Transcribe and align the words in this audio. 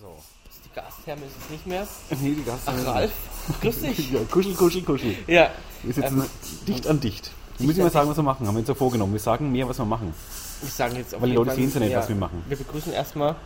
So. 0.00 0.16
Die 0.64 0.74
Gastherme 0.74 1.22
ist 1.26 1.32
es 1.44 1.50
nicht 1.50 1.66
mehr. 1.66 1.86
Nee, 2.20 2.34
die 2.34 2.44
Gast. 2.44 2.62
Ach, 2.66 2.86
Ralf, 2.86 3.10
grüß 3.60 3.80
dich. 3.82 4.10
Ja, 4.12 4.20
kuschel, 4.30 4.54
kuschel, 4.54 4.82
kuschel. 4.82 5.14
Ja, 5.26 5.50
Wir 5.82 5.92
sitzen 5.94 6.20
Ähm, 6.20 6.26
dicht 6.66 6.86
an 6.86 7.00
dicht. 7.00 7.30
Wir 7.58 7.66
müssen 7.66 7.82
mal 7.82 7.90
sagen, 7.90 8.08
was 8.08 8.16
wir 8.16 8.22
machen. 8.22 8.46
Haben 8.46 8.54
wir 8.54 8.60
uns 8.60 8.68
ja 8.68 8.74
vorgenommen. 8.74 9.12
Wir 9.12 9.20
sagen 9.20 9.52
mehr, 9.52 9.68
was 9.68 9.78
wir 9.78 9.84
machen. 9.84 10.14
ich 10.62 10.72
sage 10.72 10.96
jetzt 10.96 11.14
auf 11.14 11.20
Weil 11.20 11.30
die 11.30 11.34
Leute 11.34 11.50
Fall- 11.50 11.56
sehen's 11.56 11.74
ja 11.74 11.80
nicht, 11.80 11.94
was 11.96 12.08
wir 12.08 12.16
machen. 12.16 12.42
Wir 12.48 12.56
begrüßen 12.56 12.92
erstmal 12.92 13.36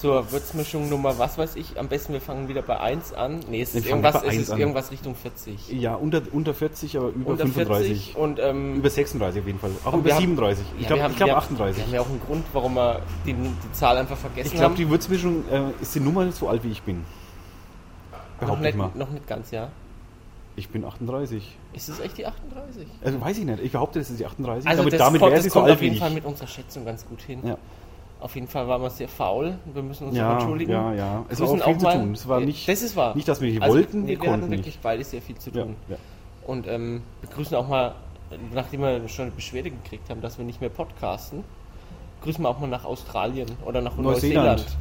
zur 0.00 0.30
Würzmischung 0.32 0.88
Nummer, 0.88 1.18
was 1.18 1.38
weiß 1.38 1.56
ich. 1.56 1.78
Am 1.78 1.88
besten 1.88 2.12
wir 2.12 2.20
fangen 2.20 2.48
wieder 2.48 2.62
bei 2.62 2.78
1 2.78 3.12
an. 3.14 3.40
Nee, 3.50 3.62
es 3.62 3.74
ist 3.74 3.86
irgendwas, 3.86 4.16
es 4.16 4.22
1 4.24 4.42
ist 4.42 4.50
an. 4.50 4.58
irgendwas 4.60 4.90
Richtung 4.90 5.14
40. 5.14 5.70
Ja, 5.72 5.94
unter, 5.94 6.22
unter 6.32 6.54
40, 6.54 6.96
aber 6.98 7.08
über 7.08 7.30
Unter 7.30 7.44
35. 7.46 7.88
40 7.88 8.16
und 8.16 8.38
ähm, 8.38 8.76
Über 8.76 8.90
36 8.90 9.40
auf 9.40 9.46
jeden 9.46 9.58
Fall. 9.58 9.70
Auch 9.84 9.94
über 9.94 10.04
wir 10.04 10.14
haben- 10.14 10.20
37. 10.22 10.64
ja, 10.66 10.72
ich 10.80 10.86
glaube 10.86 11.02
haben- 11.02 11.10
ich 11.12 11.16
glaub 11.16 11.28
wir- 11.30 11.36
38. 11.38 11.76
Wir 11.78 11.84
haben 11.86 11.94
ja 11.94 12.00
auch 12.00 12.08
einen 12.08 12.20
Grund, 12.20 12.44
warum 12.52 12.74
wir 12.74 13.00
die, 13.24 13.32
die 13.34 13.72
Zahl 13.72 13.96
einfach 13.96 14.16
vergessen 14.16 14.46
Ich 14.48 14.52
glaube, 14.52 14.66
haben. 14.66 14.76
die 14.76 14.88
Würzmischung 14.90 15.44
äh, 15.50 15.70
ist 15.80 15.94
die 15.94 16.00
Nummer 16.00 16.30
so 16.32 16.48
alt 16.48 16.62
wie 16.64 16.70
ich 16.70 16.82
bin. 16.82 16.98
noch 18.40 18.40
Behaupte 18.40 18.68
ich 18.68 18.74
nicht, 18.74 18.76
mal. 18.76 18.90
noch 18.94 19.10
nicht 19.10 19.26
ganz, 19.26 19.50
ja. 19.50 19.68
Ich 20.58 20.68
bin 20.70 20.84
38. 20.84 21.56
Ist 21.74 21.88
es 21.90 22.00
echt 22.00 22.16
die 22.16 22.26
38? 22.26 22.86
Also 23.04 23.20
weiß 23.20 23.36
ich 23.38 23.44
nicht. 23.44 23.62
Ich 23.62 23.72
behaupte, 23.72 23.98
das 23.98 24.08
ist 24.10 24.18
die 24.20 24.24
38. 24.26 24.66
Also 24.66 24.82
aber 24.82 24.90
das, 24.90 24.98
damit 24.98 25.20
kommt- 25.20 25.32
wäre 25.32 25.42
sie 25.42 25.50
so 25.50 25.60
alt 25.60 25.72
auf 25.72 25.80
wie 25.80 25.84
jeden 25.84 25.94
ich. 25.96 26.00
Fall 26.00 26.10
mit 26.10 26.24
unserer 26.24 26.46
Schätzung 26.46 26.84
ganz 26.86 27.06
gut 27.06 27.20
hin. 27.22 27.40
Ja. 27.44 27.58
Auf 28.26 28.34
jeden 28.34 28.48
Fall 28.48 28.66
waren 28.66 28.82
wir 28.82 28.90
sehr 28.90 29.06
faul. 29.06 29.56
Wir 29.72 29.82
müssen 29.84 30.08
uns 30.08 30.16
Ja, 30.16 30.32
entschuldigen. 30.32 30.72
ja, 30.72 30.92
ja. 30.94 31.24
Es 31.28 31.38
war 31.38 31.46
auch 31.48 31.52
viel 31.52 31.62
auch 31.62 31.78
zu 31.78 31.86
tun. 31.86 32.12
Es 32.12 32.26
war 32.26 32.40
nicht, 32.40 32.68
das 32.68 32.82
ist 32.82 32.96
wahr. 32.96 33.14
nicht 33.14 33.28
dass 33.28 33.40
wir 33.40 33.48
nicht 33.50 33.62
Also, 33.62 33.76
wollten, 33.76 34.02
nee, 34.02 34.08
wir 34.16 34.22
wir 34.22 34.32
hatten 34.32 34.42
wirklich 34.50 34.66
nicht. 34.66 34.82
beide 34.82 35.04
sehr 35.04 35.22
viel 35.22 35.36
zu 35.38 35.50
Ja, 35.50 35.62
tun. 35.62 35.76
ja. 35.88 35.96
Und 36.44 36.66
ähm, 36.66 37.02
begrüßen 37.20 37.56
auch 37.56 37.68
mal, 37.68 37.94
nachdem 38.52 38.80
wir 38.80 39.06
schon 39.08 39.26
eine 39.26 39.30
Beschwerde 39.30 39.70
gekriegt 39.70 40.10
haben, 40.10 40.20
dass 40.22 40.38
wir 40.38 40.44
nicht 40.44 40.60
mehr 40.60 40.70
podcasten, 40.70 41.44
grüßen 42.24 42.42
wir 42.42 42.48
auch 42.48 42.58
mal 42.58 42.66
nach 42.66 42.84
Australien 42.84 43.46
oder 43.64 43.80
nach 43.80 43.96
Neuseeland. 43.96 44.58
Neuseeland. 44.58 44.76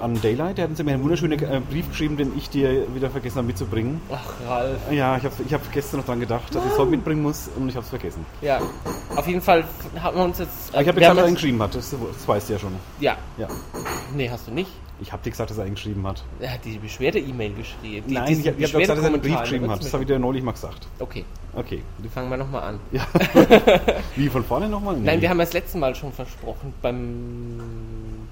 An 0.00 0.20
Daylight, 0.20 0.58
der 0.58 0.64
hat 0.64 0.70
uns 0.70 0.80
immer 0.80 0.92
einen 0.92 1.02
wunderschönen 1.02 1.38
äh, 1.42 1.60
Brief 1.70 1.88
geschrieben, 1.88 2.16
den 2.16 2.36
ich 2.36 2.48
dir 2.50 2.86
wieder 2.94 3.10
vergessen 3.10 3.36
habe 3.38 3.46
mitzubringen. 3.46 4.00
Ach, 4.10 4.20
Ralf. 4.48 4.78
Ja, 4.90 5.16
ich 5.16 5.24
habe 5.24 5.34
ich 5.46 5.52
hab 5.54 5.72
gestern 5.72 6.00
noch 6.00 6.06
dran 6.06 6.20
gedacht, 6.20 6.54
dass 6.54 6.64
ich 6.64 6.72
es 6.72 6.78
heute 6.78 6.90
mitbringen 6.90 7.22
muss 7.22 7.48
und 7.56 7.68
ich 7.68 7.74
habe 7.76 7.84
es 7.84 7.90
vergessen. 7.90 8.24
Ja, 8.40 8.60
auf 9.14 9.26
jeden 9.26 9.40
Fall 9.40 9.64
haben 10.02 10.16
wir 10.16 10.24
uns 10.24 10.38
jetzt. 10.38 10.72
Aber 10.72 10.82
ich 10.82 10.88
habe 10.88 10.96
wir 10.96 11.00
gesagt, 11.00 11.10
haben 11.10 11.16
dass 11.18 11.26
er 11.26 11.34
geschrieben 11.34 11.62
hat, 11.62 11.74
das, 11.74 11.90
das 11.90 12.28
weißt 12.28 12.48
du 12.48 12.52
ja 12.54 12.58
schon. 12.58 12.72
Ja, 13.00 13.16
Ja. 13.38 13.48
nee, 14.14 14.28
hast 14.30 14.46
du 14.48 14.52
nicht. 14.52 14.70
Ich 15.00 15.12
habe 15.12 15.22
dir 15.22 15.30
gesagt, 15.30 15.50
dass 15.50 15.58
er 15.58 15.66
ihn 15.66 15.74
geschrieben 15.74 16.06
hat. 16.06 16.22
Er 16.38 16.52
hat 16.54 16.64
die 16.64 16.78
Beschwerde-E-Mail 16.78 17.54
geschrieben. 17.54 18.06
Die, 18.08 18.14
Nein, 18.14 18.32
ich 18.32 18.46
habe 18.46 18.50
hab 18.50 18.56
gesagt, 18.58 18.88
dass 18.88 18.98
er 18.98 19.06
einen 19.06 19.20
Brief 19.20 19.40
geschrieben 19.40 19.70
hat. 19.70 19.80
Das 19.82 19.92
habe 19.92 20.04
ich 20.04 20.06
dir 20.06 20.18
neulich 20.18 20.42
mal 20.44 20.52
gesagt. 20.52 20.86
Okay, 21.00 21.24
Okay. 21.54 21.82
fangen 22.14 22.30
wir 22.30 22.36
nochmal 22.36 22.62
an. 22.62 22.80
Ja. 22.92 23.06
Wie 24.16 24.28
von 24.28 24.44
vorne 24.44 24.68
nochmal? 24.68 24.96
Nein, 24.96 25.20
wir 25.20 25.28
haben 25.28 25.38
das 25.38 25.52
letzte 25.52 25.78
Mal 25.78 25.94
schon 25.94 26.12
versprochen, 26.12 26.72
beim, 26.80 27.58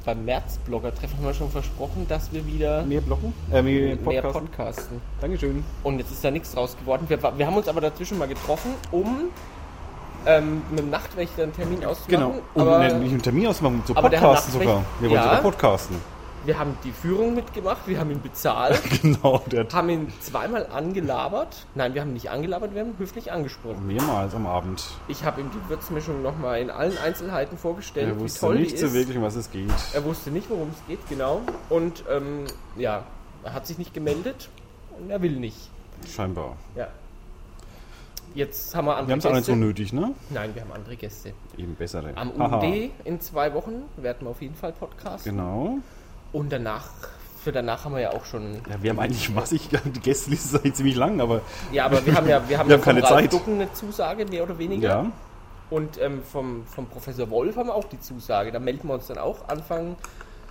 beim 0.05 0.25
März-Blogger-Treffen 0.25 1.19
haben 1.19 1.25
wir 1.27 1.35
schon 1.35 1.51
versprochen, 1.51 2.07
dass 2.09 2.33
wir 2.33 2.47
wieder 2.47 2.83
mehr 2.85 3.01
blocken? 3.01 3.33
Äh, 3.53 3.63
mehr 3.63 3.97
mehr 3.97 3.97
Podcasten? 3.97 4.33
podcasten. 4.47 5.01
Dankeschön. 5.21 5.65
Und 5.83 5.99
jetzt 5.99 6.13
ist 6.13 6.25
da 6.25 6.31
nichts 6.31 6.53
draus 6.53 6.77
geworden. 6.79 7.05
Wir, 7.09 7.21
wir 7.21 7.47
haben 7.47 7.57
uns 7.57 7.69
aber 7.69 7.81
dazwischen 7.81 8.17
mal 8.19 8.29
getroffen, 8.29 8.75
um 8.91 9.25
ähm, 10.27 10.63
mit 10.71 10.79
dem 10.79 10.91
Nachtwächter 10.91 11.43
einen 11.43 11.55
Termin 11.55 11.85
auszumachen. 11.85 12.33
Genau. 12.33 12.43
Und 12.55 12.61
aber 12.63 12.79
ne, 12.79 12.95
nicht 13.01 13.13
einen 13.13 13.23
Termin 13.23 13.47
ausmachen, 13.49 13.83
zu 13.87 13.95
Podcasten 13.95 14.53
sogar. 14.53 14.85
Wir 15.01 15.11
wollen 15.11 15.19
Ja. 15.19 15.25
sogar 15.25 15.43
podcasten. 15.43 15.97
Wir 16.45 16.59
haben 16.59 16.77
die 16.85 16.91
Führung 16.93 17.35
mitgemacht, 17.35 17.87
wir 17.87 17.99
haben 17.99 18.11
ihn 18.11 18.23
bezahlt, 18.23 18.81
genau, 19.03 19.43
der 19.51 19.67
haben 19.73 19.89
ihn 19.91 20.13
zweimal 20.21 20.67
angelabert. 20.67 21.67
Nein, 21.75 21.95
wir 21.95 22.01
haben 22.01 22.09
ihn 22.11 22.15
nicht 22.15 22.31
angelabert, 22.31 22.75
wir 22.75 22.81
haben 22.81 22.91
ihn 22.91 22.99
höflich 22.99 23.31
angesprochen. 23.33 23.87
mehrmals 23.87 24.35
am 24.35 24.47
Abend. 24.47 24.83
Ich 25.09 25.25
habe 25.25 25.41
ihm 25.41 25.51
die 25.51 25.69
Würzmischung 25.69 26.23
nochmal 26.23 26.61
in 26.61 26.71
allen 26.71 26.97
Einzelheiten 26.99 27.59
vorgestellt, 27.59 28.09
Er 28.09 28.17
wie 28.17 28.21
wusste 28.21 28.41
toll 28.41 28.57
nicht 28.59 28.73
die 28.73 28.77
so 28.79 28.87
ist. 28.87 28.95
wirklich, 28.95 29.17
um 29.17 29.23
was 29.23 29.37
es 29.37 29.51
geht. 29.51 29.71
Er 29.93 30.05
wusste 30.05 30.31
nicht, 30.31 30.49
worum 30.49 30.71
es 30.71 30.87
geht, 30.89 31.01
genau. 31.09 31.43
Und 31.69 32.05
ähm, 32.11 32.45
ja, 32.77 33.05
er 33.45 33.53
hat 33.53 33.67
sich 33.67 33.79
nicht 33.79 33.93
gemeldet 33.95 34.49
und 34.99 35.11
er 35.11 35.21
will 35.23 35.37
nicht. 35.37 35.69
Scheinbar. 36.09 36.57
Ja. 36.77 36.89
Jetzt 38.35 38.75
haben 38.77 38.87
wir 38.87 38.93
andere 38.97 39.09
Wir 39.09 39.13
haben 39.15 39.19
es 39.19 39.27
auch 39.27 39.31
nicht 39.31 39.39
Gäste. 39.41 39.53
so 39.53 39.57
nötig, 39.59 39.93
ne? 39.93 40.15
Nein, 40.31 40.55
wir 40.55 40.63
haben 40.63 40.73
andere 40.73 40.95
Gäste. 40.97 41.33
Eben 41.57 41.75
bessere. 41.75 42.13
Am. 42.17 42.31
UD 42.41 42.91
in 43.05 43.21
zwei 43.21 43.53
Wochen 43.55 43.83
werden 43.97 44.19
wir 44.21 44.31
auf 44.31 44.41
jeden 44.41 44.55
Fall 44.55 44.73
Podcast. 44.73 45.25
Genau. 45.25 45.79
Und 46.33 46.53
danach, 46.53 46.89
für 47.43 47.53
danach 47.53 47.85
haben 47.85 47.95
wir 47.95 48.01
ja 48.01 48.11
auch 48.13 48.25
schon. 48.25 48.55
Ja, 48.69 48.83
wir 48.83 48.91
haben 48.91 49.01
eigentlich 49.01 49.31
massig, 49.31 49.69
die 49.71 50.01
Gästeliste 50.01 50.49
ist 50.49 50.55
eigentlich 50.57 50.75
ziemlich 50.75 50.97
lang, 50.97 51.21
aber 51.21 51.41
Ja, 51.73 51.87
aber 51.87 52.05
wir 52.05 52.15
haben 52.15 52.29
ja, 52.29 52.49
wir 52.49 52.59
haben 52.59 52.69
Wir 52.69 52.77
ja 52.77 52.81
haben 52.81 52.85
keine 52.85 53.03
Ralf 53.03 53.23
Zeit. 53.23 53.33
Ducken 53.33 53.55
eine 53.55 53.73
Zusage, 53.73 54.27
mehr 54.27 54.43
oder 54.43 54.59
weniger. 54.59 54.89
ja. 54.89 55.13
Und 55.71 56.01
ähm, 56.01 56.23
vom, 56.25 56.67
vom 56.67 56.87
Professor 56.87 57.31
Wolf 57.31 57.57
haben 57.57 57.69
wir 57.69 57.75
auch 57.77 57.85
die 57.85 58.01
Zusage. 58.01 58.51
Da 58.51 58.59
melden 58.59 58.89
wir 58.89 58.95
uns 58.95 59.07
dann 59.07 59.19
auch 59.19 59.49
Anfang, 59.49 59.95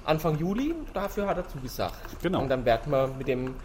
Anfang 0.05 0.37
Juli. 0.39 0.73
Dafür 0.93 1.27
hat 1.27 1.35
er 1.35 1.47
zugesagt. 1.47 1.99
Genau. 2.21 2.41
Und 2.41 2.47
dann 2.47 2.63
werden 2.63 2.89
wir 2.89 3.09
mit 3.17 3.27
dem 3.27 3.55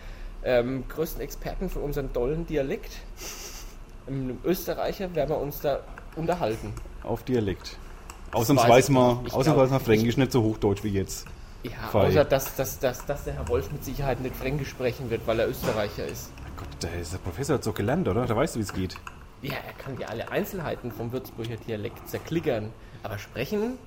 ähm, 0.42 0.84
größten 0.88 1.20
Experten 1.22 1.69
für 1.70 1.78
unseren 1.78 2.12
dollen 2.12 2.44
Dialekt, 2.47 2.92
einem 4.08 4.38
Österreicher, 4.44 5.14
werden 5.14 5.30
wir 5.30 5.38
uns 5.38 5.60
da 5.60 5.80
unterhalten. 6.16 6.72
auf 7.04 7.22
Dialekt. 7.22 7.76
weiß 8.32 8.41
Ausnahmsweise 8.41 8.92
mal, 8.92 9.19
ausnahmsweise 9.30 9.72
mal 9.72 9.78
Fränkisch, 9.80 10.16
nicht 10.16 10.32
so 10.32 10.42
hochdeutsch 10.42 10.82
wie 10.82 10.88
jetzt. 10.88 11.24
Ja, 11.64 11.88
Fei. 11.91 12.08
außer 12.08 12.25
dass, 12.25 12.54
dass, 12.56 12.78
dass, 12.78 13.06
dass 13.06 13.25
der 13.25 13.34
Herr 13.34 13.48
Wolf 13.48 13.72
mit 13.72 13.84
Sicherheit 13.84 14.20
nicht 14.20 14.36
Fränkisch 14.36 14.69
sprechen 14.69 15.10
wird, 15.10 15.26
weil 15.26 15.41
er 15.41 15.48
Österreicher 15.48 16.06
ist. 16.06 16.30
Gott, 16.56 16.69
der, 16.82 17.00
ist 17.00 17.12
der 17.12 17.19
Professor 17.19 17.56
hat 17.56 17.64
so 17.64 17.72
gelernt, 17.72 18.06
oder? 18.06 18.26
Da 18.26 18.36
weißt 18.36 18.54
du, 18.54 18.58
wie 18.60 18.64
es 18.64 18.72
geht. 18.72 18.97
Ja, 19.42 19.54
er 19.54 19.72
kann 19.72 19.98
ja 19.98 20.08
alle 20.08 20.30
Einzelheiten 20.30 20.92
vom 20.92 21.10
Würzburger 21.12 21.56
Dialekt 21.56 22.08
zerklickern. 22.08 22.70
Aber 23.03 23.19
sprechen, 23.19 23.78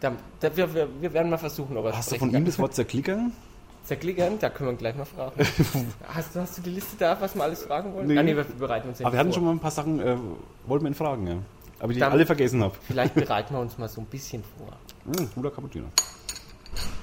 da, 0.00 0.12
da, 0.40 0.56
wir, 0.56 0.72
wir, 0.74 0.88
wir 1.00 1.12
werden 1.12 1.30
mal 1.30 1.38
versuchen, 1.38 1.76
ob 1.76 1.86
er 1.86 1.96
Hast 1.96 2.12
du 2.12 2.18
von 2.18 2.32
ihm 2.32 2.44
das 2.44 2.58
Wort 2.58 2.74
zerklickern? 2.74 3.32
Zerklickern, 3.84 4.38
da 4.38 4.50
können 4.50 4.70
wir 4.70 4.76
gleich 4.76 4.94
mal 4.96 5.06
fragen. 5.06 5.32
hast, 6.08 6.34
du, 6.36 6.40
hast 6.40 6.58
du 6.58 6.62
die 6.62 6.70
Liste 6.70 6.96
da, 6.98 7.18
was 7.20 7.34
wir 7.34 7.42
alles 7.42 7.62
fragen 7.62 7.94
wollen? 7.94 8.06
Nee. 8.06 8.18
Ah, 8.18 8.22
nee, 8.22 8.36
wir 8.36 8.44
bereiten 8.44 8.88
uns 8.88 8.98
ja 8.98 9.06
Aber 9.06 9.14
wir 9.14 9.20
hatten 9.20 9.32
schon 9.32 9.44
mal 9.44 9.52
ein 9.52 9.60
paar 9.60 9.70
Sachen, 9.70 9.98
äh, 10.00 10.16
wollten 10.66 10.84
wir 10.84 10.90
ihn 10.90 10.94
fragen, 10.94 11.26
ja. 11.26 11.36
Aber 11.80 11.92
die 11.92 12.00
Dann- 12.00 12.12
alle 12.12 12.26
vergessen 12.26 12.62
habe. 12.62 12.74
Vielleicht 12.86 13.14
bereiten 13.14 13.54
wir 13.54 13.60
uns 13.60 13.78
mal 13.78 13.88
so 13.88 14.00
ein 14.02 14.06
bisschen 14.06 14.42
vor. 14.58 14.76
Hm, 15.04 15.30
guter 15.34 15.50
Cappuccino. 15.50 15.86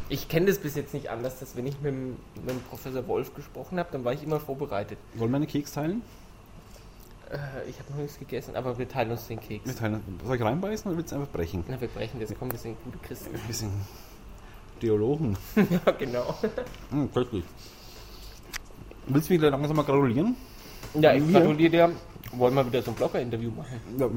Ich 0.10 0.28
kenne 0.30 0.46
das 0.48 0.60
bis 0.60 0.76
jetzt 0.76 0.94
nicht 0.94 1.10
anders, 1.10 1.40
dass 1.40 1.56
wenn 1.56 1.66
ich 1.66 1.76
mit, 1.82 1.92
dem- 1.94 2.18
mit 2.36 2.50
dem 2.50 2.62
Professor 2.70 3.08
Wolf 3.08 3.34
gesprochen 3.34 3.80
habe, 3.80 3.90
dann 3.92 4.04
war 4.06 4.14
ich 4.14 4.22
immer 4.24 4.40
vorbereitet. 4.40 4.98
Wollen 5.16 5.32
wir 5.32 5.38
einen 5.38 5.48
Keks 5.48 5.72
teilen? 5.74 6.04
Äh, 7.32 7.68
ich 7.70 7.80
habe 7.80 7.92
noch 7.92 7.98
nichts 7.98 8.20
gegessen, 8.20 8.56
aber 8.56 8.78
wir 8.78 8.88
teilen 8.88 9.10
uns 9.12 9.26
den 9.28 9.40
Keks. 9.40 9.66
Wir 9.66 9.76
teilen. 9.76 10.02
Soll 10.24 10.36
ich 10.36 10.42
reinbeißen 10.44 10.90
oder 10.92 10.98
willst 11.00 11.12
du 11.12 11.16
einfach 11.16 11.32
brechen? 11.32 11.64
Na, 11.68 11.82
wir 11.82 11.88
brechen 11.88 12.20
das, 12.20 12.32
komm, 12.38 12.52
wir 12.52 12.60
sind 12.60 12.78
gute 12.84 13.00
Christen. 13.00 13.32
Wir 13.48 13.56
sind 13.56 13.72
Theologen. 14.80 15.36
ja, 15.56 15.92
genau. 15.98 16.36
Hm, 16.92 17.12
köstlich. 17.12 17.44
Willst 19.08 19.30
du 19.30 19.34
mich 19.34 19.42
langsam 19.42 19.76
mal 19.76 19.84
gratulieren? 19.84 20.36
Ja, 20.94 21.14
ich 21.14 21.24
Mir? 21.24 21.40
gratuliere 21.40 21.70
dir. 21.72 21.92
Wollen 22.38 22.54
wir 22.56 22.66
wieder 22.66 22.82
so 22.82 22.92
ein 22.92 22.96
Blogger-Interview 22.96 23.52
machen? 23.52 23.80
Ja, 23.98 24.10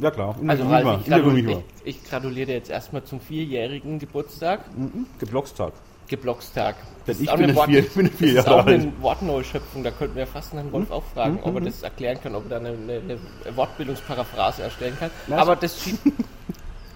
ja 0.00 0.10
klar. 0.10 0.36
Also, 0.46 0.64
Ralf, 0.64 0.82
Grünwa. 0.84 1.00
ich, 1.00 1.06
gratuliere, 1.06 1.62
ich, 1.84 1.96
ich 1.96 2.04
gratuliere 2.04 2.46
dir 2.46 2.54
jetzt 2.54 2.70
erstmal 2.70 3.04
zum 3.04 3.20
vierjährigen 3.20 3.98
Geburtstag. 3.98 4.60
Mhm. 4.76 5.06
Geblockstag. 5.18 5.72
Geblockstag. 6.08 6.74
Denn 7.06 7.16
ich 7.22 7.30
auch 7.30 7.34
bin 7.36 7.44
eine 7.44 7.52
ein 7.52 7.56
Wort- 7.56 7.68
vier- 7.68 7.82
bin 7.82 8.10
vier 8.10 8.34
das 8.34 8.44
ist 8.46 8.50
auch 8.50 8.66
eine 8.66 8.92
Wortneuschöpfung. 9.00 9.84
Da 9.84 9.90
könnten 9.92 10.16
wir 10.16 10.26
fast 10.26 10.52
Herrn 10.52 10.72
Wolf 10.72 10.90
auch 10.90 11.04
fragen, 11.14 11.38
ob 11.42 11.54
er 11.54 11.60
das 11.60 11.82
erklären 11.82 12.18
kann, 12.20 12.34
ob 12.34 12.44
er 12.50 12.58
da 12.60 12.68
eine, 12.68 12.70
eine, 12.76 13.18
eine 13.44 13.56
Wortbildungsparaphrase 13.56 14.62
erstellen 14.62 14.96
kann. 14.98 15.10
Was? 15.28 15.38
Aber 15.38 15.54
das 15.56 15.80
schiebt. 15.82 16.00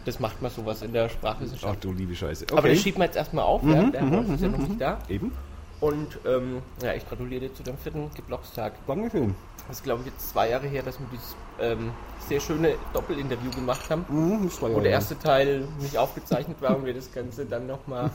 Das 0.05 0.21
macht 0.21 0.43
man 0.43 0.51
sowas 0.51 0.83
in 0.83 0.93
der 0.93 1.05
Ach 1.07 1.11
Sprachwissenschaft. 1.11 1.83
du 1.85 1.93
liebe 1.93 2.15
Scheiße. 2.15 2.47
Aber 2.53 2.69
das 2.69 2.79
schiebt 2.79 2.99
man 2.99 3.07
jetzt 3.07 3.17
erstmal 3.17 3.45
auf, 3.45 3.63
ja? 3.63 3.85
der 3.85 4.01
Herr 4.03 4.11
Wolf 4.11 4.29
ist 4.35 4.43
ja 4.43 4.49
noch 4.49 4.59
nicht 4.59 4.81
da. 4.81 4.99
Eben. 5.09 5.33
Und 5.81 6.19
ähm, 6.27 6.59
ja, 6.83 6.93
ich 6.95 7.09
gratuliere 7.09 7.43
dir 7.43 7.55
zu 7.55 7.63
deinem 7.63 7.79
vierten 7.79 8.11
Geblockstag. 8.15 8.73
Dankeschön. 8.87 9.35
Das 9.69 9.79
ist, 9.79 9.83
glaube 9.85 10.03
ich, 10.03 10.07
jetzt 10.13 10.29
zwei 10.31 10.51
Jahre 10.51 10.67
her, 10.67 10.83
dass 10.83 10.99
wir 11.01 11.07
dieses 11.13 11.35
ähm, 11.59 11.91
sehr 12.29 12.41
schöne 12.41 12.75
Doppelinterview 12.93 13.51
gemacht 13.51 13.89
haben. 13.91 14.05
Mhm, 14.09 14.51
ja 14.51 14.75
Wo 14.75 14.81
der 14.81 14.93
erste 14.93 15.19
Teil 15.19 15.67
nicht 15.81 15.97
aufgezeichnet 15.97 16.61
war 16.61 16.77
und 16.77 16.85
wir 16.85 16.95
das 16.95 17.11
Ganze 17.13 17.47
dann 17.47 17.67
nochmal. 17.67 18.11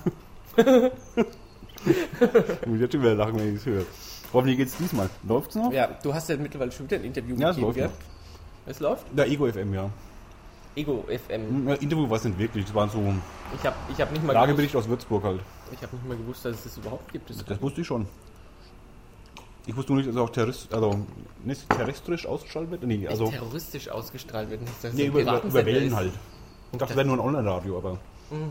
Ich 1.85 2.67
muss 2.67 2.79
jetzt 2.81 2.91
schon 2.91 3.01
wieder 3.01 3.15
lachen, 3.15 3.39
wenn 3.39 3.53
ich 3.55 3.61
es 3.61 3.65
höre. 3.65 3.85
Hoffentlich 4.33 4.57
geht 4.57 4.67
es 4.67 4.75
diesmal. 4.75 5.09
Läuft's 5.27 5.55
noch? 5.55 5.71
Ja, 5.71 5.87
du 6.03 6.13
hast 6.13 6.27
ja 6.29 6.35
mittlerweile 6.35 6.71
schon 6.73 6.85
wieder 6.87 6.97
ein 6.97 7.05
Interview 7.05 7.35
Ja, 7.37 7.51
es 7.51 7.55
gegeben, 7.55 7.67
läuft 7.67 7.77
gell? 7.77 7.89
Es 8.65 8.79
läuft? 8.81 9.05
Der 9.17 9.27
Ego 9.27 9.47
FM, 9.49 9.73
ja. 9.73 9.89
Ego 10.75 11.05
FM. 11.07 11.47
Hm, 11.47 11.67
ja, 11.69 11.75
Interview 11.75 12.09
war 12.09 12.17
es 12.17 12.25
nicht 12.25 12.37
wirklich. 12.37 12.65
Das 12.65 12.75
war 12.75 12.89
so 12.89 13.01
Ich 13.57 13.65
habe 13.65 13.75
ich 13.91 13.99
hab 14.01 14.11
nicht, 14.11 14.21
mal 14.23 14.33
gewusst- 14.33 14.33
Lagebericht 14.33 14.75
aus 14.75 14.87
Würzburg 14.89 15.23
halt. 15.23 15.39
ich 15.71 15.81
hab 15.81 15.93
nicht 15.93 16.05
mal 16.07 16.17
gewusst, 16.17 16.43
dass 16.45 16.57
es 16.57 16.63
das 16.65 16.77
überhaupt 16.77 17.11
gibt. 17.11 17.29
Das 17.29 17.43
Das 17.45 17.61
wusste 17.61 17.81
ich 17.81 17.87
schon. 17.87 18.05
Ich 19.69 19.75
wusste 19.77 19.91
nur 19.93 19.97
nicht, 20.01 20.07
dass 20.09 20.15
es 20.15 20.21
auch 20.21 20.31
terrorist, 20.31 20.73
also 20.73 20.97
nicht 21.43 21.69
terrestrisch 21.69 22.25
ausgestrahlt 22.25 22.71
wird. 22.71 22.81
Nee, 22.83 23.07
also 23.07 23.29
terroristisch 23.29 23.87
ausgestrahlt 23.87 24.49
wird. 24.49 24.61
Nicht, 24.61 24.83
dass 24.83 24.93
nee, 24.93 25.03
es 25.03 25.07
über, 25.09 25.43
über, 25.43 25.65
Wellen 25.65 25.95
halt. 25.95 26.11
Ich 26.71 26.77
dachte, 26.79 26.87
das 26.93 26.97
wäre 26.97 27.05
nur 27.07 27.17
ein 27.17 27.19
Online-Radio, 27.19 27.77
aber 27.77 27.91
Mhm. 28.31 28.49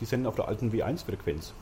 die 0.00 0.04
senden 0.04 0.28
auf 0.28 0.36
der 0.36 0.46
alten 0.46 0.70
W1-Frequenz. 0.72 1.52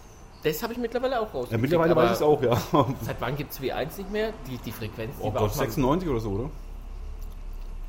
Das 0.42 0.62
habe 0.62 0.74
ich 0.74 0.78
mittlerweile 0.78 1.20
auch 1.20 1.32
raus. 1.32 1.48
Ja, 1.50 1.56
mittlerweile 1.56 1.96
weiß 1.96 2.10
ich 2.10 2.16
es 2.16 2.22
auch, 2.22 2.42
ja. 2.42 2.56
Seit 3.02 3.18
wann 3.20 3.34
gibt 3.36 3.52
es 3.52 3.60
W1 3.60 3.96
nicht 3.96 4.12
mehr? 4.12 4.32
Die, 4.46 4.58
die 4.58 4.72
Frequenz, 4.72 5.14
die 5.16 5.22
Oh 5.22 5.32
war 5.32 5.40
Gott, 5.40 5.50
auch 5.52 5.56
mal 5.56 5.62
96 5.64 6.08
oder 6.10 6.20
so, 6.20 6.30
oder? 6.30 6.50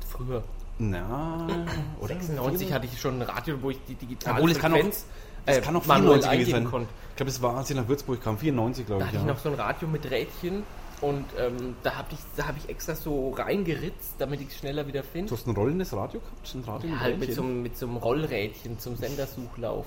früher. 0.08 0.42
Na, 0.78 1.46
oder? 2.00 2.14
96 2.14 2.72
hatte 2.72 2.86
ich 2.86 2.98
schon 2.98 3.20
ein 3.20 3.22
Radio, 3.28 3.56
wo 3.60 3.68
ich 3.70 3.78
die 3.86 3.94
digitale 3.94 4.36
Obwohl, 4.38 4.52
es 4.52 4.58
kann 4.58 4.72
Frequenz 4.72 5.04
äh, 5.46 5.60
kann 5.60 5.76
auch 5.76 5.84
manuell 5.86 6.20
94 6.22 6.30
gewesen 6.30 6.30
eingeben 6.54 6.64
sein. 6.64 6.70
konnte. 6.70 6.88
Ich 7.10 7.16
glaube, 7.16 7.30
das 7.30 7.42
war, 7.42 7.56
als 7.56 7.70
ich 7.70 7.76
nach 7.76 7.88
Würzburg 7.88 8.22
kam, 8.22 8.38
94, 8.38 8.86
glaube 8.86 9.00
Da 9.00 9.04
ich. 9.06 9.12
hatte 9.12 9.22
ich 9.22 9.26
Ja. 9.28 9.32
noch 9.34 9.40
so 9.40 9.48
ein 9.50 9.54
Radio 9.56 9.88
mit 9.88 10.10
Rädchen 10.10 10.62
und 11.00 11.24
ähm, 11.38 11.76
da 11.82 11.96
habe 11.96 12.08
ich, 12.12 12.18
da 12.36 12.46
hab 12.48 12.56
ich 12.56 12.68
extra 12.68 12.94
so 12.94 13.30
reingeritzt, 13.30 14.14
damit 14.18 14.40
ich 14.40 14.48
es 14.48 14.58
schneller 14.58 14.86
wieder 14.86 15.00
Du 15.02 15.06
finde. 15.08 15.32
hast 15.32 15.46
ein 15.46 15.54
rollendes 15.54 15.92
Radio 15.94 16.20
gehabt? 16.20 16.54
Ein 16.54 16.64
Radio 16.64 16.90
Ja, 16.90 17.00
halt 17.00 17.18
mit 17.18 17.32
so, 17.34 17.42
mit 17.42 17.76
so 17.78 17.86
einem 17.86 17.96
Rollrädchen 17.96 18.78
zum 18.78 18.96
Sendersuchlauf. 18.96 19.86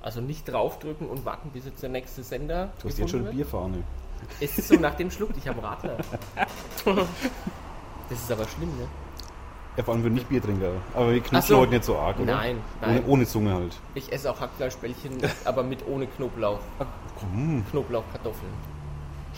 Also 0.00 0.20
nicht 0.20 0.48
draufdrücken 0.48 1.08
und 1.08 1.24
warten, 1.24 1.50
bis 1.50 1.64
jetzt 1.64 1.82
der 1.82 1.90
nächste 1.90 2.22
Sender 2.24 2.72
Du 2.82 2.88
hast 2.88 2.98
jetzt 2.98 3.10
schon 3.10 3.20
gefunden 3.20 3.36
Bierfahne. 3.36 3.82
Es 4.40 4.58
ist 4.58 4.68
so 4.68 4.74
nach 4.76 4.94
dem 4.94 5.10
Schluck, 5.10 5.30
ich 5.36 5.46
habe 5.48 5.62
Radler. 5.62 5.96
Das 8.08 8.20
ist 8.20 8.30
aber 8.30 8.46
schlimm, 8.46 8.68
ne? 8.76 8.86
Ja, 9.76 9.84
vor 9.84 9.94
allem 9.94 10.02
für 10.02 10.10
Nicht-Biertrinker. 10.10 10.72
Aber 10.92 11.12
wir 11.12 11.20
knutschen 11.20 11.48
so. 11.48 11.58
heute 11.60 11.72
nicht 11.72 11.84
so 11.84 11.96
arg, 11.96 12.18
oder? 12.18 12.34
Nein, 12.34 12.58
nein. 12.82 12.98
Ohne, 12.98 13.06
ohne 13.06 13.26
Zunge 13.26 13.54
halt. 13.54 13.74
Ich 13.94 14.12
esse 14.12 14.30
auch 14.30 14.38
Hackfleischbällchen, 14.38 15.12
aber 15.46 15.62
mit 15.62 15.86
ohne 15.86 16.06
Knoblauch. 16.06 16.58
Knoblauchkartoffeln. 17.70 18.52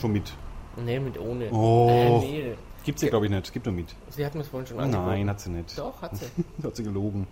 schon 0.01 0.12
mit. 0.12 0.33
Nee, 0.76 1.00
mit 1.00 1.19
ohne. 1.19 1.50
Oh. 1.53 1.88
Äh, 1.91 2.19
nee. 2.19 2.55
Gibt's 2.85 3.03
ja, 3.03 3.09
glaube 3.09 3.26
ich, 3.26 3.32
nicht. 3.32 3.53
Gibt 3.53 3.67
nur 3.67 3.75
mit. 3.75 3.94
Sie 4.11 4.25
hat 4.25 4.35
mir 4.35 4.43
es 4.43 4.49
vorhin 4.49 4.67
schon 4.67 4.79
angeboten. 4.79 5.06
Nein, 5.06 5.31
hat 5.31 5.41
sie 5.41 5.50
nicht. 5.50 5.79
Doch, 5.79 6.00
hat 6.03 6.17
sie. 6.17 6.26
hat 6.62 6.76
sie 6.76 6.85
gelogen. 6.85 7.26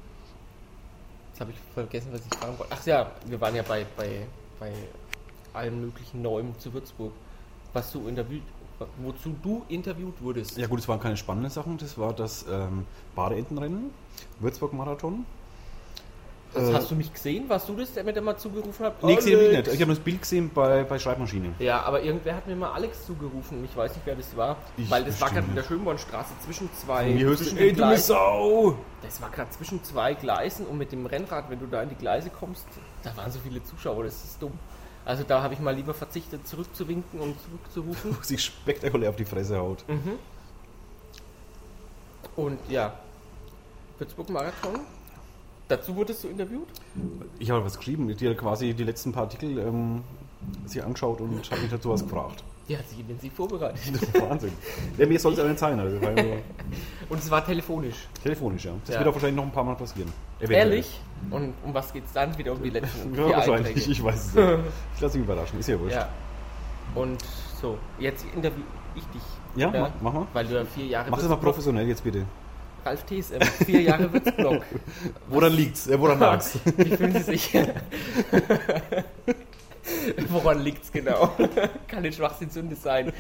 Jetzt 1.31 1.41
habe 1.41 1.51
ich 1.51 1.57
vergessen, 1.75 2.09
was 2.13 2.21
ich 2.21 2.39
fragen 2.39 2.59
wollte. 2.59 2.73
Ach 2.75 2.87
ja, 2.87 3.11
wir 3.27 3.41
waren 3.41 3.55
ja 3.55 3.63
bei, 3.63 3.87
bei, 3.97 4.27
bei 4.59 4.73
allem 5.53 5.81
möglichen 5.81 6.23
Neuem 6.23 6.59
zu 6.59 6.73
Würzburg. 6.73 7.13
Was 7.73 7.91
du 7.93 8.07
interviewt, 8.07 8.43
wozu 8.99 9.35
du 9.43 9.63
interviewt 9.69 10.21
wurdest. 10.21 10.59
Ja 10.59 10.67
gut, 10.67 10.81
es 10.81 10.89
waren 10.89 11.01
keine 11.01 11.17
spannenden 11.17 11.51
Sachen. 11.51 11.79
Das 11.79 11.97
war 11.99 12.13
das 12.13 12.45
ähm, 12.51 12.87
Badeentenrennen, 13.15 13.91
Würzburg-Marathon. 14.41 15.25
Das 16.55 16.69
Äh, 16.69 16.75
hast 16.75 16.91
du 16.91 16.95
mich 16.95 17.13
gesehen? 17.13 17.49
Warst 17.49 17.69
du 17.69 17.75
das, 17.75 17.95
der 17.95 18.05
mir 18.05 18.13
da 18.13 18.21
mal 18.21 18.37
zugerufen 18.37 18.85
hat? 18.85 19.03
Nee, 19.03 19.17
gesehen 19.17 19.41
ich 19.41 19.57
nicht. 19.57 19.69
Ich 19.69 19.81
habe 19.81 19.93
das 19.93 20.01
Bild 20.01 20.21
gesehen 20.21 20.51
bei, 20.53 20.85
bei 20.85 20.99
Schreibmaschine. 20.99 21.55
Ja, 21.59 21.83
aber 21.83 22.03
irgendwer 22.03 22.37
hat 22.37 22.47
mir 22.47 22.57
mal 22.57 22.73
Alex 22.73 23.07
zugerufen. 23.07 23.65
Ich 23.65 23.75
weiß 23.77 23.95
nicht, 23.95 24.05
wer 24.05 24.17
das 24.17 24.37
war. 24.37 24.57
Ich 24.77 24.91
weil 24.91 25.05
das 25.05 25.21
war 25.21 25.31
gerade 25.31 25.47
in 25.49 25.55
der. 25.55 25.63
Schönbornstraße 25.63 26.33
zwischen 26.45 26.69
zwei. 26.75 27.07
Mir 27.07 27.27
hörst 27.27 27.43
zwischen 27.45 27.57
du, 27.57 27.65
ey, 27.65 27.73
du. 27.73 27.97
Sau! 27.97 28.77
Das 29.03 29.21
war 29.23 29.31
gerade 29.31 29.51
zwischen 29.51 29.83
zwei 29.83 30.15
Gleisen 30.15 30.67
und 30.67 30.77
mit 30.79 30.93
dem 30.93 31.07
Rennrad, 31.07 31.49
wenn 31.51 31.59
du 31.59 31.67
da 31.67 31.83
in 31.83 31.89
die 31.89 31.95
Gleise 31.95 32.31
kommst, 32.31 32.67
da 33.03 33.17
waren 33.17 33.33
so 33.33 33.39
viele 33.41 33.63
Zuschauer, 33.65 34.05
das 34.05 34.23
ist 34.23 34.43
dumm. 34.43 34.53
Also 35.05 35.25
da 35.25 35.43
habe 35.43 35.55
ich 35.55 35.61
mal 35.61 35.75
lieber 35.75 35.95
verzichtet, 35.95 36.47
zurückzuwinken 36.47 37.19
und 37.19 37.37
zurückzurufen. 37.43 38.17
Wo 38.19 38.23
sich 38.23 38.45
spektakulär 38.45 39.11
auf 39.11 39.17
die 39.17 39.25
Fresse 39.25 39.57
haut. 39.59 39.85
Und 42.37 42.59
ja, 42.69 42.95
Würzburg-Marathon. 43.99 44.81
Dazu 45.73 45.97
wurdest 45.97 46.23
du 46.23 46.29
interviewt? 46.29 46.69
Ich 47.39 47.51
habe 47.51 47.65
was 47.65 47.79
geschrieben, 47.79 48.15
die 48.15 48.29
hat 48.29 48.37
quasi 48.37 48.75
die 48.75 48.85
letzten 48.85 49.11
paar 49.11 49.23
Artikel 49.23 49.59
ähm, 49.59 50.03
sich 50.67 50.85
angeschaut 50.85 51.19
und 51.23 51.51
hat 51.51 51.63
mich 51.63 51.71
dazu 51.71 51.89
was 51.89 52.03
gefragt. 52.03 52.45
Die 52.69 52.77
hat 52.77 52.87
sich 52.87 53.01
intensiv 53.01 53.33
vorbereitet. 53.33 53.81
Das 53.95 54.03
ist 54.03 54.21
Wahnsinn. 54.21 54.53
Ja, 54.99 55.07
mir 55.07 55.19
soll 55.19 55.33
es 55.33 55.39
ja 55.39 55.45
nicht 55.47 55.59
sein. 55.59 55.81
Also, 55.81 55.97
ja 55.97 56.11
Und 57.09 57.19
es 57.19 57.31
war 57.31 57.43
telefonisch. 57.43 58.07
telefonisch, 58.23 58.67
ja. 58.67 58.73
Das 58.85 58.95
Ja. 58.97 59.01
wird 59.01 59.09
auch 59.09 59.15
wahrscheinlich 59.15 59.37
noch 59.37 59.45
ein 59.45 59.51
paar 59.53 59.65
Mal 59.65 59.75
passieren. 59.77 60.13
Eventuell. 60.41 60.59
Ehrlich? 60.69 61.01
Und 61.31 61.55
um 61.65 61.73
was 61.73 61.91
geht 61.91 62.05
es 62.05 62.13
dann? 62.13 62.37
Wieder 62.37 62.53
um 62.53 62.63
die 62.63 62.69
letzten 62.69 63.15
Ja, 63.15 63.31
wahrscheinlich. 63.31 63.69
Einträge. 63.69 63.91
Ich 63.93 64.05
weiß 64.05 64.27
es 64.27 64.35
nicht. 64.35 64.47
Ich 64.97 65.01
lasse 65.01 65.17
mich 65.19 65.25
überraschen. 65.27 65.59
Ist 65.59 65.69
ja 65.71 65.81
wurscht. 65.81 65.97
Ja. 65.97 66.09
Und 66.95 67.23
so, 67.63 67.79
jetzt 67.99 68.27
interview 68.37 68.63
ich 68.95 69.05
dich. 69.07 69.23
Ja, 69.57 69.71
Mach, 69.71 69.91
mach 70.03 70.13
mal. 70.13 70.27
Weil 70.35 70.47
du 70.47 70.55
ja 70.55 70.65
vier 70.67 70.85
Jahre 70.87 71.11
Mach 71.11 71.19
das 71.19 71.29
mal 71.29 71.37
professionell 71.37 71.89
jetzt 71.89 72.05
bitte. 72.05 72.27
Ralf 72.85 73.05
TSM, 73.07 73.41
vier 73.65 73.83
Jahre 73.83 74.13
Würzburg. 74.13 74.63
Woran 75.29 75.53
liegt's? 75.53 75.87
Äh, 75.87 76.01
woran 76.01 76.19
lag's? 76.21 76.59
Wie 76.77 76.97
fühlen 76.97 77.13
Sie 77.13 77.23
sich? 77.23 77.53
Woran 80.29 80.63
liegt's 80.63 80.91
genau? 80.91 81.31
Kann 81.87 82.03
nicht 82.03 82.17
Schwachsinnssünde 82.17 82.75
sein. 82.77 83.13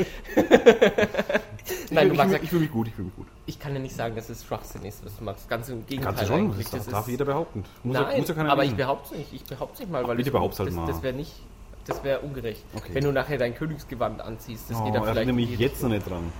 Nein, 1.90 2.08
du 2.08 2.12
ich, 2.14 2.18
magst 2.18 2.34
ich, 2.36 2.42
ich 2.44 2.50
fühle 2.50 2.62
mich 2.62 2.70
gut, 2.72 2.88
ich 2.88 2.94
fühle 2.94 3.06
mich 3.06 3.16
gut. 3.16 3.26
ich 3.46 3.58
kann 3.58 3.72
ja 3.74 3.78
nicht 3.78 3.94
sagen, 3.94 4.16
dass 4.16 4.28
es 4.28 4.44
Schwachsinn 4.44 4.84
ist, 4.84 5.04
was 5.04 5.16
du 5.16 5.24
magst. 5.24 5.48
Ganz 5.48 5.68
im 5.68 5.86
Gegenteil. 5.86 6.14
Kannst 6.14 6.22
du 6.22 6.26
schon, 6.34 6.56
das 6.56 6.70
Das 6.70 6.86
darf 6.86 7.08
jeder 7.08 7.24
behaupten. 7.24 7.64
Muss 7.82 7.94
Nein, 7.94 8.18
muss 8.18 8.28
ja 8.28 8.34
keiner 8.34 8.50
aber 8.50 8.62
ich 8.62 8.70
wissen. 8.70 8.76
behaupte 8.78 9.12
es 9.12 9.18
nicht. 9.18 9.32
Ich 9.32 9.44
behaupte 9.44 9.74
es 9.74 9.80
nicht 9.80 9.92
mal, 9.92 10.06
weil 10.06 10.16
bitte 10.16 10.30
behaupt's 10.30 10.58
halt 10.58 10.68
das, 10.70 10.76
mal. 10.76 10.86
das 10.86 11.02
wäre 11.02 11.14
nicht, 11.14 11.32
das 11.86 12.02
wäre 12.04 12.20
ungerecht. 12.20 12.64
Okay. 12.74 12.90
Wenn 12.94 13.04
du 13.04 13.12
nachher 13.12 13.38
dein 13.38 13.54
Königsgewand 13.54 14.20
anziehst, 14.20 14.70
das 14.70 14.78
oh, 14.78 14.84
geht 14.84 14.94
dann 14.94 15.02
vielleicht. 15.02 15.16
erinnere 15.18 15.42
in 15.42 15.50
mich 15.50 15.58
jetzt 15.58 15.82
noch 15.82 15.90
nicht 15.90 16.08
dran. 16.08 16.32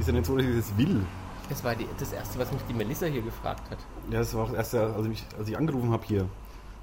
Ist 0.00 0.06
ja 0.06 0.12
nicht 0.12 0.26
so, 0.26 0.36
dass 0.36 0.46
ich 0.46 0.56
das 0.56 0.76
will. 0.78 1.00
Das 1.48 1.64
war 1.64 1.74
die, 1.74 1.86
das 1.98 2.12
erste, 2.12 2.38
was 2.38 2.52
mich 2.52 2.60
die 2.68 2.74
Melissa 2.74 3.06
hier 3.06 3.22
gefragt 3.22 3.70
hat. 3.70 3.78
Ja, 4.10 4.18
das 4.18 4.34
war 4.34 4.44
auch 4.44 4.48
das 4.48 4.56
erste, 4.56 4.94
als 4.94 5.06
ich, 5.06 5.24
als 5.38 5.48
ich 5.48 5.56
angerufen 5.56 5.90
habe 5.92 6.04
hier, 6.06 6.20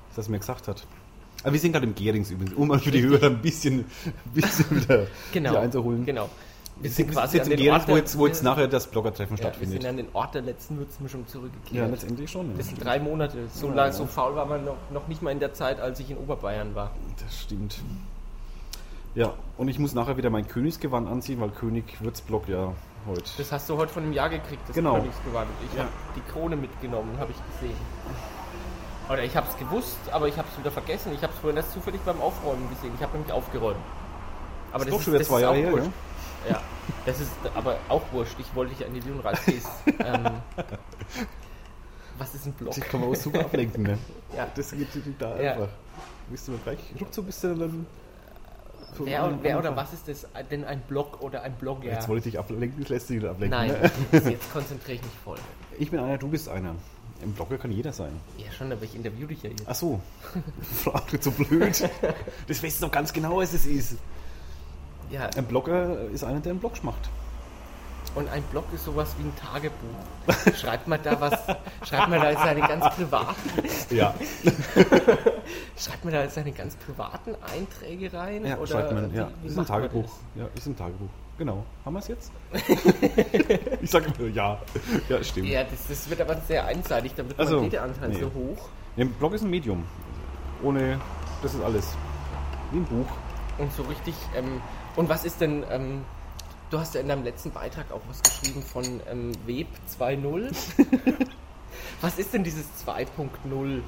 dass 0.08 0.16
das 0.16 0.30
mir 0.30 0.40
gesagt 0.40 0.68
hat. 0.68 0.86
Aber 1.44 1.54
wir 1.54 1.60
sind 1.60 1.74
gerade 1.74 1.86
im 1.86 1.94
Gerings 1.94 2.32
übrigens, 2.32 2.54
um 2.56 2.68
mal 2.68 2.80
für 2.80 2.90
die 2.92 3.04
Hörer 3.04 3.28
ein 3.28 3.42
bisschen, 3.42 3.82
ein 4.06 4.14
bisschen 4.34 4.82
wieder 4.82 5.06
Genau. 5.32 5.52
hier 5.52 5.60
einzuholen. 5.60 6.04
Genau. 6.06 6.30
Wir 6.82 6.90
sind 6.90 7.12
quasi 7.12 7.38
jetzt 7.38 7.48
im 7.50 7.58
Gerings, 7.58 7.88
wo 7.88 7.96
jetzt, 7.96 8.18
wo 8.18 8.28
jetzt 8.28 8.44
nachher 8.44 8.68
das 8.68 8.88
Bloggertreffen 8.88 9.38
ja, 9.38 9.44
wir 9.44 9.50
stattfindet. 9.50 9.82
sind 9.84 9.90
an 9.90 9.98
den 9.98 10.08
Ort 10.14 10.34
der 10.34 10.42
letzten 10.42 10.78
Würzmischung 10.78 11.22
Ja, 11.22 11.28
zurückgekehrt. 11.28 11.92
letztendlich 11.92 12.30
schon. 12.32 12.50
Ja. 12.52 12.58
das 12.58 12.68
sind 12.68 12.84
drei 12.84 13.00
Monate. 13.00 13.48
So, 13.54 13.68
Ja, 13.68 13.74
lang, 13.76 13.86
ja. 13.88 13.94
so 13.94 14.06
faul 14.08 14.36
war 14.36 14.46
man 14.46 14.66
noch, 14.66 14.76
noch 14.92 15.08
nicht 15.08 15.22
mal 15.22 15.30
in 15.32 15.40
der 15.40 15.54
Zeit, 15.54 15.80
als 15.80 16.00
ich 16.00 16.10
in 16.10 16.18
Oberbayern 16.18 16.74
war. 16.76 16.92
Das 17.24 17.40
stimmt. 17.40 17.78
Ja, 19.14 19.34
und 19.58 19.70
ich 19.70 19.80
muss 19.80 19.94
nachher 19.94 20.18
wieder 20.18 20.30
mein 20.30 20.48
Königsgewand 20.48 21.08
anziehen, 21.08 21.40
weil 21.40 21.50
König 21.52 21.86
Würzblock 22.02 22.50
ja 22.50 22.74
heute. 23.06 23.24
Das 23.38 23.52
hast 23.52 23.70
du 23.70 23.78
heute 23.78 23.94
von 23.94 24.04
dem 24.04 24.14
Jahr 24.14 24.30
gekriegt, 24.30 24.62
das 24.68 24.76
Genau. 24.76 24.96
Königsgewand. 24.96 25.50
Ich 25.70 25.74
Ja. 25.78 25.84
habe 25.84 25.92
die 26.16 26.22
Krone 26.32 26.56
mitgenommen, 26.56 27.18
habe 27.20 27.32
ich 27.32 27.38
gesehen. 27.60 27.78
Oder 29.10 29.24
ich 29.24 29.36
habe 29.36 29.48
es 29.50 29.58
gewusst, 29.58 29.98
aber 30.12 30.28
ich 30.28 30.38
habe 30.38 30.48
es 30.52 30.58
wieder 30.60 30.72
vergessen. 30.72 31.14
Ich 31.14 31.22
habe 31.22 31.32
es 31.34 31.40
vorhin 31.40 31.58
erst 31.58 31.74
zufällig 31.74 32.02
beim 32.02 32.20
Aufräumen 32.22 32.68
gesehen. 32.70 32.92
Ich 32.96 33.04
habe 33.04 33.14
nämlich 33.18 33.32
aufgeräumt. 33.32 33.78
Aber 34.72 34.84
ist 34.84 34.92
doch 34.92 35.02
schon 35.02 35.14
wieder 35.14 35.24
zwei 35.24 35.42
Jahre 35.42 35.54
auch 35.54 35.58
her, 35.58 35.72
wurscht. 35.72 35.90
Ja, 36.50 36.62
das 37.06 37.20
ist 37.22 37.32
aber 37.54 37.78
auch 37.90 38.02
wurscht. 38.12 38.36
Ich 38.40 38.54
wollte 38.56 38.74
dich 38.76 38.86
an 38.86 38.94
die 38.94 39.02
Tees. 39.46 39.66
ähm, 40.00 40.42
was 42.18 42.34
ist 42.36 42.46
ein 42.46 42.54
Block? 42.54 42.74
Sich 42.74 42.84
kann 42.88 43.02
man 43.02 43.10
auch 43.10 43.16
super 43.16 43.42
ablenken, 43.42 43.84
ne? 43.84 43.98
Ja. 44.36 44.48
Das 44.56 44.72
geht 44.72 44.88
da 45.20 45.40
Ja. 45.40 45.54
einfach. 45.54 45.70
Bist 46.30 46.48
du 46.48 46.58
gleich 46.64 46.80
ruckzuck 47.00 47.26
bist 47.28 47.44
du 47.44 47.56
dann. 47.56 47.86
Wer, 49.04 49.38
wer 49.42 49.60
oder 49.60 49.76
was 49.76 49.94
ist 49.94 50.08
das 50.08 50.28
denn 50.50 50.64
ein 50.64 50.82
Blog 50.82 51.22
oder 51.22 51.42
ein 51.44 51.54
Blogger? 51.56 51.90
Jetzt 51.92 52.08
wollte 52.08 52.28
ich 52.30 52.34
dich 52.34 52.40
ablenken, 52.40 52.82
das 52.82 52.90
lässt 52.90 53.08
sich 53.08 53.18
wieder 53.18 53.32
ablenken. 53.32 53.58
Nein, 53.60 53.92
Ne? 54.12 54.22
jetzt 54.32 54.52
konzentriere 54.54 54.98
ich 54.98 55.04
mich 55.04 55.14
voll. 55.24 55.38
Ich 55.78 55.92
bin 55.92 56.00
einer, 56.00 56.18
du 56.18 56.28
bist 56.28 56.48
einer. 56.50 56.76
Im 57.24 57.32
Blogger 57.34 57.58
kann 57.58 57.72
jeder 57.72 57.94
sein. 57.94 58.12
Ja, 58.38 58.52
schon, 58.52 58.72
aber 58.72 58.84
ich 58.84 58.94
interview 58.96 59.26
dich 59.26 59.42
ja 59.42 59.50
jetzt. 59.50 59.64
Ach 59.66 59.76
so. 59.76 60.02
Frag 60.84 61.08
du 61.12 61.18
so 61.22 61.32
blöd. 61.32 61.90
Das 62.48 62.62
weißt 62.62 62.82
du 62.82 62.86
doch 62.88 62.92
ganz 62.92 63.12
genau, 63.14 63.38
was 63.38 63.54
es 63.54 63.66
ist. 63.66 63.96
Ja, 65.10 65.30
Ein 65.36 65.46
Blogger 65.46 66.10
ist 66.10 66.24
einer, 66.24 66.40
der 66.40 66.52
einen 66.52 66.60
Blog 66.60 66.84
macht. 66.84 67.10
Und 68.16 68.30
ein 68.30 68.44
Blog 68.44 68.66
ist 68.74 68.86
sowas 68.86 69.14
wie 69.18 69.24
ein 69.24 69.34
Tagebuch. 69.36 70.56
Schreibt 70.56 70.88
man 70.88 71.00
da 71.04 71.20
was, 71.20 71.34
schreibt 71.88 72.10
man 72.10 72.22
da 72.22 72.34
seine 72.34 72.62
ganz 72.62 72.96
privaten, 72.96 73.36
Ja. 73.90 74.14
schreibt 75.78 76.06
man 76.06 76.14
da 76.14 76.30
seine 76.30 76.52
ganz 76.52 76.76
privaten 76.76 77.36
Einträge 77.54 78.14
rein? 78.14 78.46
Ja, 78.46 78.58
oder 78.58 78.68
schreibt 78.68 78.94
man, 78.94 79.14
ja. 79.14 79.30
wie 79.42 79.48
ist 79.48 79.58
ein 79.58 79.66
Tagebuch. 79.66 80.10
Ja, 80.36 80.48
ist 80.56 80.66
ein 80.66 80.78
Tagebuch. 80.78 81.10
Genau. 81.38 81.66
Haben 81.84 81.94
wir 81.94 82.00
es 82.00 82.08
jetzt? 82.08 82.32
ich 83.82 83.90
sage 83.92 84.06
immer 84.18 84.30
ja. 84.30 84.58
Ja, 85.10 85.22
stimmt. 85.22 85.48
Ja, 85.50 85.64
das, 85.66 85.88
das 85.90 86.10
wird 86.10 86.22
aber 86.22 86.38
sehr 86.48 86.66
einseitig, 86.66 87.14
da 87.16 87.28
wird 87.28 87.38
Also, 87.38 87.58
mein 87.58 87.66
Redeanteil 87.66 88.10
nee. 88.10 88.20
so 88.20 88.32
hoch. 88.34 88.70
Ein 88.96 89.12
Blog 89.12 89.34
ist 89.34 89.42
ein 89.42 89.50
Medium. 89.50 89.84
Ohne, 90.64 91.00
das 91.44 91.54
ist 91.54 91.62
alles. 91.62 91.94
Wie 92.72 92.78
ein 92.78 92.86
Buch. 92.86 93.08
Und 93.58 93.72
so 93.74 93.84
richtig, 93.84 94.16
ähm, 94.36 94.62
und 94.96 95.10
was 95.10 95.26
ist 95.26 95.42
denn, 95.42 95.66
ähm, 95.70 96.06
du 96.70 96.80
hast 96.80 96.96
ja 96.96 97.02
in 97.02 97.08
deinem 97.08 97.24
letzten 97.24 97.52
Beitrag 97.52 97.92
auch 97.92 98.02
was 98.08 98.22
geschrieben 98.22 98.62
von 98.62 98.84
ähm, 99.10 99.32
Web 99.46 99.68
2.0. 100.00 100.52
was 102.02 102.18
ist 102.20 102.34
denn 102.34 102.44
dieses 102.44 102.66
2.0? 102.86 103.82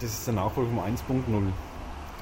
Das 0.00 0.10
ist 0.10 0.26
der 0.26 0.34
Nachfolger 0.34 0.70
vom 0.70 0.80
1.0. 0.80 1.52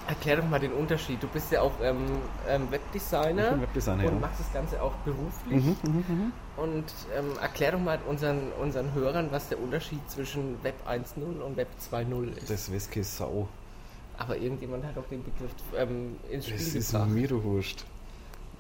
Erklär 0.09 0.37
doch 0.39 0.49
mal 0.49 0.59
den 0.59 0.73
Unterschied. 0.73 1.23
Du 1.23 1.29
bist 1.29 1.53
ja 1.53 1.61
auch 1.61 1.73
ähm, 1.83 2.07
ähm, 2.49 2.71
Webdesigner, 2.71 3.45
Ich 3.45 3.51
bin 3.51 3.61
Webdesigner, 3.61 4.05
und 4.07 4.15
ja. 4.15 4.19
machst 4.21 4.41
das 4.41 4.51
Ganze 4.55 4.83
auch 4.83 4.95
beruflich. 5.05 5.65
Mhm, 5.83 6.33
Und 6.57 6.85
ähm, 7.15 7.33
erklär 7.43 7.73
doch 7.73 7.79
mal 7.79 7.99
unseren, 8.09 8.51
unseren 8.59 8.95
Hörern, 8.95 9.29
was 9.31 9.49
der 9.51 9.61
Unterschied 9.61 10.01
zwischen 10.11 10.63
Web 10.65 10.77
1.0 10.89 11.41
und 11.43 11.57
Web 11.59 11.69
2.0 11.91 12.39
ist. 12.39 12.49
Das 12.49 12.73
weiß 12.73 12.89
keine 12.89 13.05
Sau. 13.05 13.49
Aber 14.17 14.37
irgendjemand 14.39 14.85
hat 14.85 14.97
auch 14.97 15.07
den 15.11 15.23
Begriff 15.23 15.53
ähm, 15.77 16.17
ins 16.31 16.47
Spiel 16.47 16.57
Das 16.59 16.75
ist 16.75 16.91
gebracht. 16.91 17.11
mir 17.11 17.45
wurscht. 17.45 17.85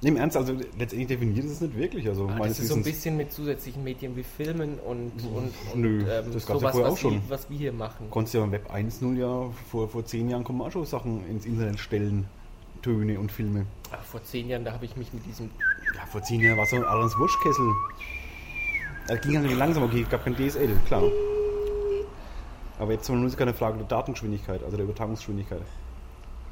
Im 0.00 0.16
Ernst, 0.16 0.36
also 0.36 0.52
letztendlich 0.52 1.08
definiert 1.08 1.44
es 1.44 1.60
nicht 1.60 1.76
wirklich. 1.76 2.08
Also 2.08 2.28
Ah, 2.28 2.38
das 2.38 2.60
ist 2.60 2.68
so 2.68 2.76
ein 2.76 2.84
bisschen 2.84 3.16
mit 3.16 3.32
zusätzlichen 3.32 3.82
Medien 3.82 4.14
wie 4.16 4.22
Filmen 4.22 4.78
und, 4.78 5.10
und, 5.24 5.52
und 5.72 5.80
Nö, 5.80 6.04
ähm, 6.08 6.32
das 6.32 6.46
gab's 6.46 6.62
ja 6.62 6.72
sowas, 6.72 6.84
was, 6.84 6.92
auch 6.92 6.96
schon. 6.96 7.14
Wir, 7.14 7.22
was 7.28 7.50
wir 7.50 7.58
hier 7.58 7.72
machen. 7.72 8.08
konntest 8.10 8.34
ja 8.34 8.44
im 8.44 8.52
Web 8.52 8.70
1.0 8.72 9.16
ja 9.16 9.50
vor, 9.70 9.88
vor 9.88 10.04
zehn 10.04 10.30
Jahren 10.30 10.44
kommen 10.44 10.60
auch 10.60 10.70
schon 10.70 10.84
Sachen 10.84 11.28
ins 11.28 11.46
Internet 11.46 11.80
stellen. 11.80 12.26
Töne 12.82 13.18
und 13.18 13.32
Filme. 13.32 13.66
Aber 13.90 14.02
vor 14.02 14.22
zehn 14.22 14.48
Jahren, 14.48 14.64
da 14.64 14.72
habe 14.72 14.84
ich 14.84 14.96
mich 14.96 15.12
mit 15.12 15.26
diesem 15.26 15.50
Ja, 15.96 16.06
vor 16.06 16.22
zehn 16.22 16.40
Jahren 16.40 16.56
war 16.56 16.64
es 16.64 16.70
so 16.70 16.76
ein 16.76 16.84
Adams 16.84 17.18
Wurschkessel. 17.18 17.72
Da 19.08 19.16
ging 19.16 19.36
halt 19.36 19.50
langsam, 19.56 19.82
okay, 19.82 20.02
es 20.02 20.08
gab 20.08 20.24
kein 20.24 20.36
DSL, 20.36 20.78
klar. 20.86 21.02
Aber 22.78 22.92
jetzt 22.92 23.08
nur 23.08 23.30
keine 23.32 23.54
Frage 23.54 23.78
der 23.78 23.86
Datengeschwindigkeit, 23.86 24.62
also 24.62 24.76
der 24.76 24.84
Übertragungsgeschwindigkeit. 24.84 25.62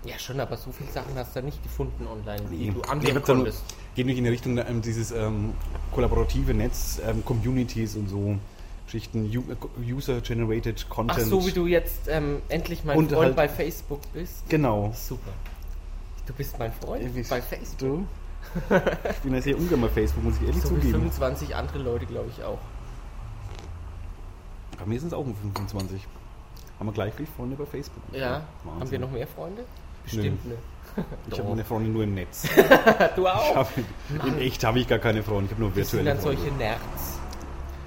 Ja, 0.06 0.18
schon, 0.18 0.38
aber 0.40 0.56
so 0.56 0.70
viele 0.72 0.90
Sachen 0.90 1.14
hast 1.16 1.34
du 1.34 1.40
da 1.40 1.44
nicht 1.44 1.62
gefunden 1.62 2.06
online, 2.06 2.42
die 2.50 2.66
Nee. 2.68 2.70
du 2.72 2.80
dann- 2.80 3.22
konntest. 3.22 3.62
Geht 3.94 4.06
nicht 4.06 4.18
in 4.18 4.24
die 4.24 4.30
Richtung 4.30 4.56
ähm, 4.58 4.80
dieses 4.82 5.10
ähm, 5.10 5.52
kollaborative 5.92 6.54
Netz, 6.54 7.00
ähm, 7.04 7.24
Communities 7.24 7.96
und 7.96 8.08
so 8.08 8.36
Geschichten, 8.84 9.24
äh, 9.32 9.92
User-Generated 9.92 10.86
Ach 10.88 10.94
Content. 10.94 11.26
so, 11.26 11.44
wie 11.46 11.52
du 11.52 11.66
jetzt 11.66 12.06
ähm, 12.08 12.40
endlich 12.48 12.84
mein 12.84 12.96
Und 12.98 13.10
Freund 13.10 13.24
halt- 13.26 13.36
bei 13.36 13.48
Facebook 13.48 14.00
bist. 14.12 14.48
Genau. 14.48 14.92
Super. 14.94 15.32
Du 16.26 16.32
bist 16.34 16.58
mein 16.58 16.72
Freund 16.72 17.14
wie- 17.14 17.22
bei 17.22 17.42
Facebook. 17.42 17.78
Du? 17.78 18.06
Ich 19.10 19.16
bin 19.18 19.34
ja 19.34 19.42
sehr 19.42 19.56
ungern 19.58 19.80
bei 19.80 19.88
Facebook, 19.88 20.22
muss 20.24 20.36
ich 20.36 20.42
ehrlich 20.46 20.62
So 20.62 20.70
wie 20.70 20.74
zugeben. 20.76 20.92
25 20.92 21.56
andere 21.56 21.78
Leute, 21.80 22.06
glaube 22.06 22.30
ich, 22.36 22.44
auch. 22.44 22.58
Bei 24.78 24.84
mir 24.86 24.98
sind 25.00 25.08
es 25.08 25.14
auch 25.14 25.24
um 25.24 25.34
25. 25.34 26.00
Haben 26.78 26.86
wir 26.86 26.92
gleich 26.92 27.14
viele 27.14 27.28
Freunde 27.36 27.56
bei 27.56 27.64
Facebook. 27.66 28.02
Ja. 28.12 28.42
Wahnsinn. 28.64 28.80
Haben 28.80 28.90
wir 28.90 28.98
noch 29.00 29.10
mehr 29.10 29.26
Freunde? 29.26 29.64
Bestimmt 30.06 30.46
ne. 30.46 30.54
Ich 31.30 31.38
habe 31.38 31.50
meine 31.50 31.64
Freunde 31.64 31.90
nur 31.90 32.04
im 32.04 32.14
Netz. 32.14 32.48
Du 33.16 33.26
auch. 33.28 33.54
hab, 33.54 33.68
in 34.26 34.38
echt 34.40 34.64
habe 34.64 34.78
ich 34.78 34.88
gar 34.88 34.98
keine 34.98 35.22
Freunde, 35.22 35.46
ich 35.46 35.50
habe 35.52 35.60
nur 35.62 35.76
Wir 35.76 35.84
sind 35.84 35.98
virtuelle 36.04 36.14
dann 36.14 36.22
solche 36.22 36.40
Freunde. 36.42 36.58
Nerds. 36.58 36.80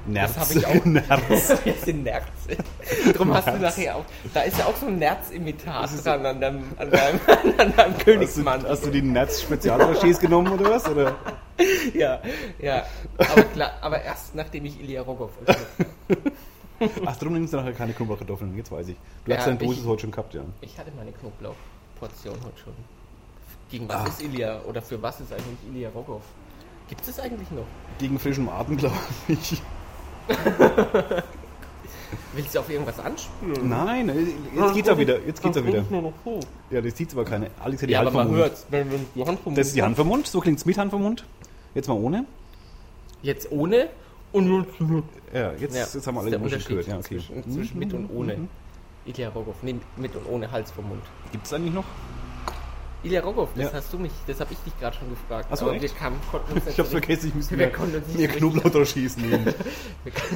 Nerz. 0.05 0.33
Das 0.35 0.49
hab 0.49 0.55
ich 0.55 0.65
auch. 0.67 0.85
Nerz. 0.85 1.09
Wir 1.65 1.73
sind 1.73 2.03
Nerds. 2.03 2.27
Darum 3.13 3.33
hast 3.33 3.47
du 3.47 3.57
nachher 3.57 3.95
auch. 3.95 4.05
Da 4.33 4.41
ist 4.41 4.57
ja 4.59 4.65
auch 4.65 4.75
so 4.75 4.85
ein 4.87 4.97
Nerz-Imitat 4.99 6.05
dran 6.05 6.25
an 6.25 6.39
deinem, 6.41 6.63
an 6.77 6.89
deinem, 6.91 7.19
an 7.57 7.75
deinem 7.75 7.77
Hast 7.77 7.99
du, 7.99 8.03
Königsmann. 8.05 8.63
hast 8.67 8.85
du 8.85 8.91
die 8.91 9.01
Nerz-Spezialrochers 9.01 10.19
genommen 10.19 10.51
oder 10.53 10.69
was? 10.71 10.87
Oder? 10.87 11.15
Ja, 11.93 12.21
ja. 12.59 12.83
Aber, 13.17 13.43
klar, 13.43 13.71
aber 13.81 14.01
erst 14.03 14.35
nachdem 14.35 14.65
ich 14.65 14.79
Ilya 14.79 15.01
Rogov 15.01 15.31
Ach, 17.05 17.15
darum 17.17 17.33
nimmst 17.33 17.51
du 17.53 17.57
nachher 17.57 17.73
keine 17.73 17.91
Knoblauchkartoffeln, 17.93 18.55
jetzt 18.55 18.71
weiß 18.71 18.87
ich. 18.87 18.95
Du 19.25 19.31
Ja, 19.31 19.37
hast 19.37 19.47
deine 19.47 19.57
Dosis 19.57 19.85
heute 19.85 20.01
schon 20.03 20.11
gehabt, 20.11 20.33
ja. 20.33 20.41
Ich 20.61 20.77
hatte 20.79 20.91
meine 20.95 21.11
Knoblauchportion 21.99 22.35
heute 22.43 22.57
schon. 22.63 22.73
Gegen 23.71 23.87
was 23.87 23.95
Ah. 23.97 24.07
ist 24.07 24.21
Ilya 24.21 24.61
oder 24.67 24.81
für 24.81 25.01
was 25.01 25.19
ist 25.21 25.31
eigentlich 25.31 25.57
Ilya 25.73 25.89
Rogov? 25.89 26.21
Gibt 26.87 27.07
es 27.07 27.19
eigentlich 27.19 27.51
noch? 27.51 27.65
Gegen 27.99 28.17
frischem 28.17 28.49
Atem, 28.49 28.77
glaube 28.77 28.95
ich. 29.27 29.61
Willst 32.33 32.55
du 32.55 32.59
auf 32.59 32.69
irgendwas 32.69 32.99
anspielen? 32.99 33.69
Nein, 33.69 34.09
jetzt 34.55 34.73
geht's 34.73 34.87
er 34.87 34.97
wieder. 34.97 35.19
Jetzt 35.25 35.41
geht's 35.43 35.57
er 35.57 35.65
wieder. 35.65 35.83
Ja, 36.71 36.81
das 36.81 36.97
sieht 36.97 37.11
zwar 37.11 37.25
keine. 37.25 37.51
Alex 37.63 37.81
hat 37.83 37.89
die 37.89 37.93
Ja, 37.93 37.99
Hand 37.99 38.07
aber 38.09 38.19
vom 38.23 38.31
man 38.31 38.39
Mund. 38.39 38.49
hört 38.49 38.65
wenn 38.69 38.91
wenn 38.91 39.05
die 39.15 39.25
Hand 39.25 39.39
vom 39.41 39.53
Das 39.55 39.67
ist 39.67 39.75
die 39.75 39.83
Hand 39.83 39.95
vom 39.95 40.07
Mund. 40.07 40.25
So 40.27 40.39
klingt's 40.39 40.65
mit 40.65 40.77
Hand 40.77 40.89
vom 40.91 41.03
Mund. 41.03 41.25
Jetzt 41.75 41.87
mal 41.87 41.95
ohne. 41.95 42.25
Jetzt 43.21 43.51
ohne 43.51 43.89
und 44.31 44.65
Ja, 45.33 45.51
jetzt, 45.53 45.75
Ja, 45.75 45.81
jetzt 45.81 46.07
haben 46.07 46.15
wir 46.15 46.21
alle 46.21 46.31
die 46.31 46.37
Musik 46.37 46.65
gehört. 46.67 46.87
Ja, 46.87 46.95
Unterschied 46.95 47.19
okay. 47.19 47.33
zwischen, 47.43 47.51
zwischen 47.53 47.79
mit 47.79 47.93
und 47.93 48.09
ohne. 48.09 48.47
Ilya 49.05 49.29
Rogov, 49.29 49.55
nee, 49.63 49.75
mit 49.97 50.15
und 50.15 50.25
ohne 50.27 50.51
Hals 50.51 50.71
vom 50.71 50.87
Mund. 50.89 51.03
Gibt's 51.31 51.51
eigentlich 51.53 51.73
noch? 51.73 51.85
Ilya 53.01 53.21
Rogov, 53.21 53.49
das 53.55 53.63
Ja. 53.71 53.73
hast 53.73 53.93
du 53.93 53.97
mich, 53.97 54.11
das 54.27 54.41
habe 54.41 54.51
ich 54.51 54.59
dich 54.59 54.77
gerade 54.77 54.97
schon 54.97 55.09
gefragt. 55.09 55.47
Ach 55.49 55.55
so, 55.55 55.65
aber 55.67 55.75
echt? 55.75 55.83
wir 55.83 55.89
kamen, 55.89 56.19
konnten 56.29 56.51
uns 56.53 56.67
Ich 56.67 56.77
hab's 56.79 56.89
vergessen, 56.89 57.27
ich 57.29 57.35
müsste 57.35 57.55
mir, 57.57 57.71
mir 58.17 58.27
Knoblauch 58.27 58.69
draus 58.69 58.89
schießen. 58.91 59.23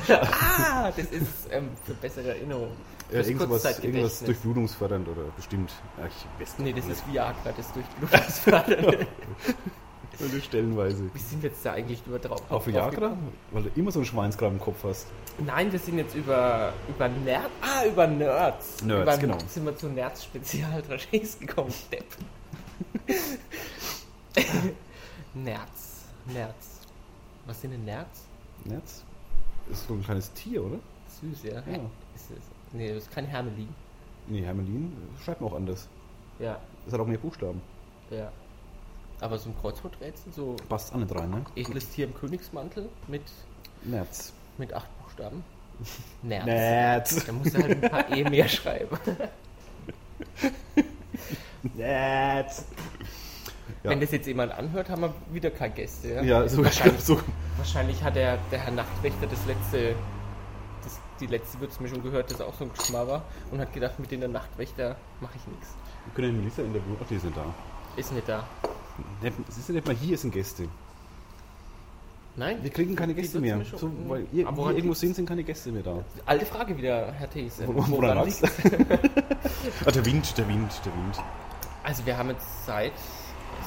ah, 0.10 0.90
das 0.96 1.08
ist 1.08 1.28
ähm, 1.52 1.72
für 1.84 1.94
bessere 1.96 2.30
Erinnerung. 2.30 2.70
Ja, 3.12 3.20
irgendwas, 3.20 3.80
irgendwas 3.80 4.20
durchblutungsfördernd 4.24 5.08
oder 5.10 5.24
bestimmt. 5.36 5.72
Ja, 5.98 6.06
ich 6.08 6.42
weiß 6.42 6.56
Nee, 6.60 6.72
das 6.72 6.86
nicht. 6.86 6.98
ist 7.00 7.12
Viagra, 7.12 7.52
das 7.56 7.74
durchblutungsfördernde. 7.74 9.08
Nur 10.32 10.42
stellenweise. 10.42 11.10
Wie 11.14 11.20
sind 11.20 11.42
wir 11.44 11.50
jetzt 11.50 11.66
da 11.66 11.74
eigentlich 11.74 12.02
über 12.06 12.20
drauf? 12.20 12.42
Auf 12.50 12.68
Viagra? 12.68 13.16
Weil 13.52 13.64
du 13.64 13.70
immer 13.76 13.92
so 13.92 14.00
einen 14.00 14.06
Schweinskram 14.06 14.54
im 14.54 14.60
Kopf 14.60 14.84
hast. 14.84 15.08
Nein, 15.40 15.72
wir 15.72 15.80
sind 15.80 15.98
jetzt 15.98 16.16
über, 16.16 16.74
über 16.88 17.10
Nerds. 17.10 17.50
Ah, 17.62 17.86
über 17.86 18.08
Nerds. 18.08 18.84
Nerds, 18.84 19.02
über, 19.04 19.18
genau. 19.18 19.38
Sind 19.48 19.66
wir 19.66 19.76
zu 19.76 19.88
Nerds 19.90 20.24
Spezial 20.26 20.82
Dragés 20.82 21.40
gekommen, 21.46 21.74
Depp. 21.92 22.06
Nerds. 25.34 26.06
Nerds. 26.28 26.80
Was 27.46 27.62
sind 27.62 27.72
denn 27.72 27.86
Nerds? 27.86 28.22
Netz? 28.66 29.04
Ist 29.72 29.88
so 29.88 29.94
ein 29.96 30.04
kleines 30.04 30.32
Tier, 30.34 30.64
oder? 30.64 30.78
Süß, 31.22 31.44
ja. 31.44 31.54
Ja. 31.56 31.62
Ist 32.16 32.32
es. 32.32 32.44
Nee, 32.72 32.94
das 32.94 33.04
ist 33.04 33.12
kein 33.12 33.26
Hermelin. 33.26 33.70
Nee, 34.28 34.42
Hermelin 34.42 34.94
schreibt 35.24 35.42
man 35.42 35.52
auch 35.52 35.56
anders. 35.56 35.88
Ja, 36.40 36.60
Das 36.86 36.94
hat 36.94 37.02
auch 37.02 37.08
mehr 37.08 37.18
Buchstaben. 37.18 37.62
ja. 38.10 38.32
Aber 39.20 39.38
so 39.38 39.50
ein 39.50 39.56
Kreuzworträtsel, 39.62 40.34
so 40.34 40.56
Passt 40.70 40.94
auch 40.94 40.98
nicht 40.98 41.14
rein, 41.16 41.30
ne? 41.30 41.46
edles 41.56 41.90
Tier 41.90 42.06
im 42.08 42.14
Königsmantel 42.14 42.90
mit, 43.08 43.22
Netz. 43.84 44.34
mit 44.58 44.74
acht 44.74 44.88
Buchstaben. 45.02 45.44
Nerds. 46.24 46.46
Netz. 47.16 47.26
Da 47.26 47.32
musst 47.32 47.56
du 47.56 47.64
halt 47.64 47.84
ein 47.84 47.90
paar 47.90 48.10
E 48.12 48.24
mehr 48.30 48.48
schreiben. 48.48 48.98
Netz. 51.76 52.66
Ja. 53.84 53.90
Wenn 53.90 54.00
das 54.00 54.12
jetzt 54.12 54.28
jemand 54.28 54.54
anhört, 54.54 54.90
haben 54.90 55.02
wir 55.02 55.14
wieder 55.32 55.52
keine 55.52 55.74
Gäste. 55.74 56.08
Ja? 56.14 56.22
Ja, 56.22 56.48
so, 56.48 56.64
wahrscheinlich, 56.64 57.02
so. 57.04 57.20
wahrscheinlich 57.58 58.02
hat 58.04 58.16
der, 58.16 58.38
der 58.52 58.60
Herr 58.60 58.72
Nachtwächter 58.72 59.28
das 59.28 59.46
letzte, 59.46 59.96
das, 60.84 61.00
die 61.20 61.28
letzte 61.28 61.60
Würzmischung 61.60 62.02
gehört, 62.02 62.32
das 62.32 62.40
auch 62.42 62.54
so 62.54 62.64
ein 62.66 62.72
Geschmack 62.74 63.08
war 63.08 63.24
und 63.52 63.60
hat 63.60 63.74
gedacht, 63.74 64.00
mit 64.00 64.12
den 64.12 64.22
der 64.22 64.30
Nachtwächter 64.30 64.96
mache 65.20 65.34
ich 65.38 65.48
nichts. 65.48 65.76
Wir 66.06 66.14
können 66.16 66.34
den 66.34 66.38
Melissa 66.40 66.62
interviewen. 66.62 66.98
Ach, 67.02 67.08
die 67.10 67.16
ist 67.16 67.24
nicht 67.26 67.38
da. 67.38 67.46
Ist 67.98 68.12
nicht 68.14 68.28
da. 68.30 68.48
Nicht- 69.22 69.36
Siehst 69.50 69.70
du 69.70 69.74
nicht 69.74 69.86
mal, 69.88 69.96
hier 69.96 70.18
sind 70.18 70.32
Gäste. 70.32 70.68
Nein? 72.36 72.58
Wir 72.64 72.72
kriegen 72.72 72.96
keine 72.96 73.14
Gäste 73.14 73.40
mehr. 73.40 73.62
So, 73.76 73.92
weil 74.08 74.26
ihr, 74.34 74.48
Aber 74.48 74.58
wir 74.58 74.62
woran 74.64 74.76
irgendwo 74.76 74.96
sind, 74.96 75.16
sind 75.16 75.28
keine 75.30 75.44
Gäste 75.44 75.72
mehr 75.72 75.84
da. 75.84 76.04
Alte 76.26 76.46
Frage 76.48 76.76
wieder, 76.76 77.12
Herr 77.12 77.30
These. 77.30 77.68
Woran 77.68 77.92
Woran 77.92 78.18
lag's? 78.18 78.42
liegt's? 78.42 78.58
Ah, 79.86 79.92
der 79.92 80.04
Wind, 80.06 80.36
der 80.38 80.48
Wind, 80.48 80.72
der 80.84 80.94
Wind. 80.94 81.24
Also 81.84 82.06
wir 82.06 82.18
haben 82.18 82.30
jetzt 82.30 82.66
seit, 82.66 82.92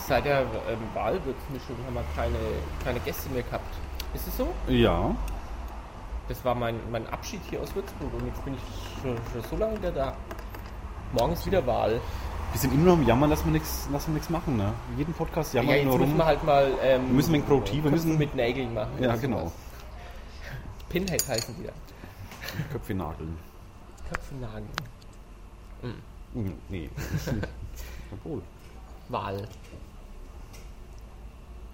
seit 0.08 0.24
der 0.24 0.40
ähm, 0.68 0.78
Wahlwürzmischung 0.94 1.76
haben 1.86 1.94
wir 1.94 2.04
keine, 2.16 2.36
keine 2.82 2.98
Gäste 3.00 3.28
mehr 3.30 3.42
gehabt. 3.44 3.72
Ist 4.14 4.26
es 4.26 4.36
so? 4.36 4.48
Ja. 4.68 5.14
Das 6.28 6.44
war 6.44 6.56
mein, 6.56 6.74
mein 6.90 7.06
Abschied 7.08 7.40
hier 7.48 7.60
aus 7.60 7.72
Würzburg 7.72 8.12
und 8.14 8.26
jetzt 8.26 8.44
bin 8.44 8.54
ich 8.54 9.00
schon, 9.02 9.16
schon 9.32 9.48
so 9.48 9.56
lange 9.56 9.78
wieder 9.78 9.92
da. 9.92 10.16
Morgen 11.12 11.34
ist 11.34 11.46
wieder 11.46 11.64
Wahl. 11.68 12.00
Wir 12.56 12.60
sind 12.60 12.72
immer 12.72 12.84
noch 12.86 12.92
am 12.94 13.06
Jammern, 13.06 13.28
dass 13.28 13.44
wir 13.44 13.52
nichts 13.52 13.86
dass 13.92 14.06
wir 14.06 14.14
nichts 14.14 14.30
machen, 14.30 14.56
ne? 14.56 14.72
Jeden 14.96 15.12
Podcast 15.12 15.52
Ja, 15.52 15.60
jammern 15.60 15.76
jetzt 15.76 15.84
nur 15.84 15.98
müssen 15.98 16.10
rum. 16.12 16.16
wir 16.18 16.24
halt 16.24 16.42
mal. 16.42 16.72
Ähm, 16.82 17.06
Wir 17.08 17.12
müssen 17.12 17.32
wegen 17.34 17.44
produktiv, 17.44 17.84
wir 17.84 17.90
müssen- 17.90 18.16
mit 18.16 18.34
Nägeln 18.34 18.72
machen. 18.72 18.92
Ja, 18.98 19.14
genau. 19.16 19.40
sowas. 19.40 19.52
Pinhead 20.88 21.28
heißen 21.28 21.54
die 21.60 21.66
da. 21.66 21.72
Köpfe 22.72 22.94
nageln. 22.94 23.36
Köpfe 24.10 24.34
nageln. 24.36 24.68
Hm, 25.82 26.52
Nee. 26.70 26.88
Obwohl. 28.12 28.40
Wahl. 29.10 29.46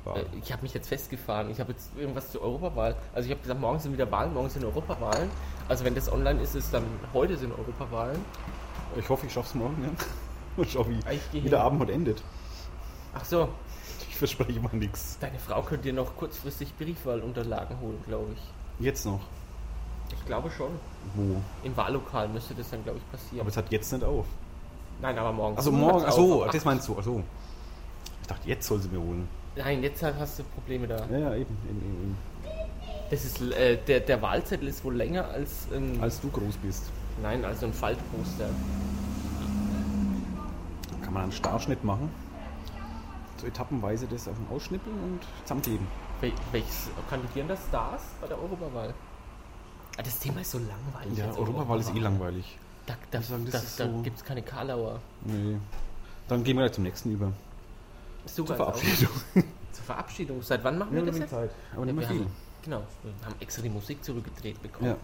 War- 0.02 0.16
Äh, 0.16 0.24
Ich 0.42 0.50
habe 0.52 0.62
mich 0.62 0.74
jetzt 0.74 0.88
festgefahren. 0.88 1.48
Ich 1.48 1.60
habe 1.60 1.70
jetzt 1.70 1.90
irgendwas 1.96 2.32
zur 2.32 2.42
Europawahl. 2.42 2.96
Also 3.14 3.26
ich 3.26 3.30
habe 3.30 3.40
gesagt, 3.40 3.60
morgen 3.60 3.78
sind 3.78 3.92
wieder 3.92 4.10
Wahlen, 4.10 4.34
morgen 4.34 4.48
sind 4.50 4.64
Europawahlen. 4.64 5.30
Also 5.68 5.84
wenn 5.84 5.94
das 5.94 6.10
online 6.10 6.40
ist, 6.42 6.56
ist 6.56 6.74
dann 6.74 6.82
heute 7.14 7.36
sind 7.36 7.52
Europawahlen. 7.56 8.18
Ich 8.98 9.08
hoffe, 9.08 9.26
ich 9.26 9.32
schaff's 9.32 9.54
morgen, 9.54 9.76
ja. 9.84 9.90
Und 10.56 10.68
schau, 10.70 10.86
wie, 10.88 10.98
wie 11.44 11.48
der 11.48 11.62
Abend 11.62 11.80
heute 11.80 11.92
endet. 11.92 12.22
Ach 13.14 13.24
so, 13.24 13.48
Ich 14.08 14.16
verspreche 14.16 14.60
mal 14.60 14.74
nichts. 14.74 15.18
deine 15.20 15.38
Frau 15.38 15.62
könnte 15.62 15.84
dir 15.84 15.92
noch 15.92 16.16
kurzfristig 16.16 16.74
Briefwahlunterlagen 16.76 17.78
holen, 17.80 17.98
glaube 18.06 18.28
ich. 18.34 18.84
Jetzt 18.84 19.04
noch. 19.06 19.20
Ich 20.12 20.24
glaube 20.26 20.50
schon. 20.50 20.70
Wo? 21.14 21.36
Im 21.62 21.76
Wahllokal 21.76 22.28
müsste 22.28 22.54
das 22.54 22.70
dann, 22.70 22.82
glaube 22.84 22.98
ich, 22.98 23.10
passieren. 23.10 23.40
Aber 23.40 23.48
es 23.48 23.56
hat 23.56 23.70
jetzt 23.70 23.92
nicht 23.92 24.04
auf. 24.04 24.26
Nein, 25.00 25.18
aber 25.18 25.32
morgen. 25.32 25.56
Also 25.56 25.72
morgen, 25.72 25.94
hat's 26.04 26.04
achso, 26.16 26.44
das 26.50 26.64
meinst 26.64 26.88
du, 26.88 26.98
achso. 26.98 27.22
Ich 28.20 28.28
dachte, 28.28 28.48
jetzt 28.48 28.66
soll 28.66 28.80
sie 28.80 28.88
mir 28.88 29.00
holen. 29.00 29.26
Nein, 29.56 29.82
jetzt 29.82 30.02
hast 30.02 30.38
du 30.38 30.44
Probleme 30.44 30.86
da. 30.86 31.04
Ja, 31.10 31.18
ja, 31.18 31.34
eben. 31.34 31.56
eben, 31.68 31.80
eben. 31.80 32.16
Das 33.10 33.24
ist, 33.24 33.40
äh, 33.42 33.76
der, 33.86 34.00
der 34.00 34.22
Wahlzettel 34.22 34.68
ist 34.68 34.84
wohl 34.84 34.94
länger 34.94 35.28
als 35.28 35.66
ein, 35.74 35.98
Als 36.00 36.20
du 36.20 36.30
groß 36.30 36.56
bist, 36.62 36.84
nein, 37.22 37.44
als 37.44 37.60
so 37.60 37.66
ein 37.66 37.72
Faltposter. 37.74 38.48
Kann 41.12 41.20
man 41.20 41.22
einen 41.24 41.32
Starschnitt 41.32 41.84
machen. 41.84 42.08
So 43.38 43.46
etappenweise 43.46 44.06
das 44.06 44.28
auf 44.28 44.34
den 44.36 44.56
Ausschnippeln 44.56 44.96
und 44.96 45.20
zusammenkleben. 45.42 45.86
Wel 46.20 46.32
welches 46.52 46.88
kandidieren 47.10 47.48
da 47.48 47.56
Stars 47.56 48.02
bei 48.20 48.28
der 48.28 48.40
Europawahl? 48.40 48.94
Ah, 49.98 50.02
das 50.02 50.18
Thema 50.20 50.40
ist 50.40 50.52
so 50.52 50.58
langweilig. 50.58 51.18
Ja, 51.18 51.30
Europawahl 51.36 51.80
ist 51.80 51.94
eh 51.94 51.98
langweilig. 51.98 52.56
Da, 52.86 52.94
da, 53.10 53.20
sagen, 53.20 53.46
das 53.50 53.76
da, 53.76 53.84
da 53.84 53.92
so- 53.92 54.02
gibt 54.02 54.16
es 54.16 54.24
keine 54.24 54.42
Karlauer. 54.42 55.00
Nee. 55.24 55.58
Dann 56.28 56.44
gehen 56.44 56.56
wir 56.56 56.62
gleich 56.62 56.72
zum 56.72 56.84
nächsten 56.84 57.10
über. 57.12 57.32
Super, 58.24 58.46
Zur 58.46 58.56
Verabschiedung. 58.56 59.12
Zur 59.72 59.84
Verabschiedung. 59.84 60.42
Seit 60.42 60.64
wann 60.64 60.78
machen 60.78 60.94
wir 60.94 61.04
das 61.04 61.18
jetzt? 61.18 61.30
Zeit. 61.30 61.50
Aber 61.74 61.84
nicht 61.84 61.94
mehr 61.94 62.08
viel. 62.08 62.20
haben, 62.20 62.30
genau, 62.62 62.82
wir 63.02 63.12
haben 63.26 63.34
extra 63.40 63.62
die 63.62 63.68
Musik 63.68 64.02
zurückgedreht 64.02 64.62
bekommen. 64.62 64.90
Ja. 64.90 64.96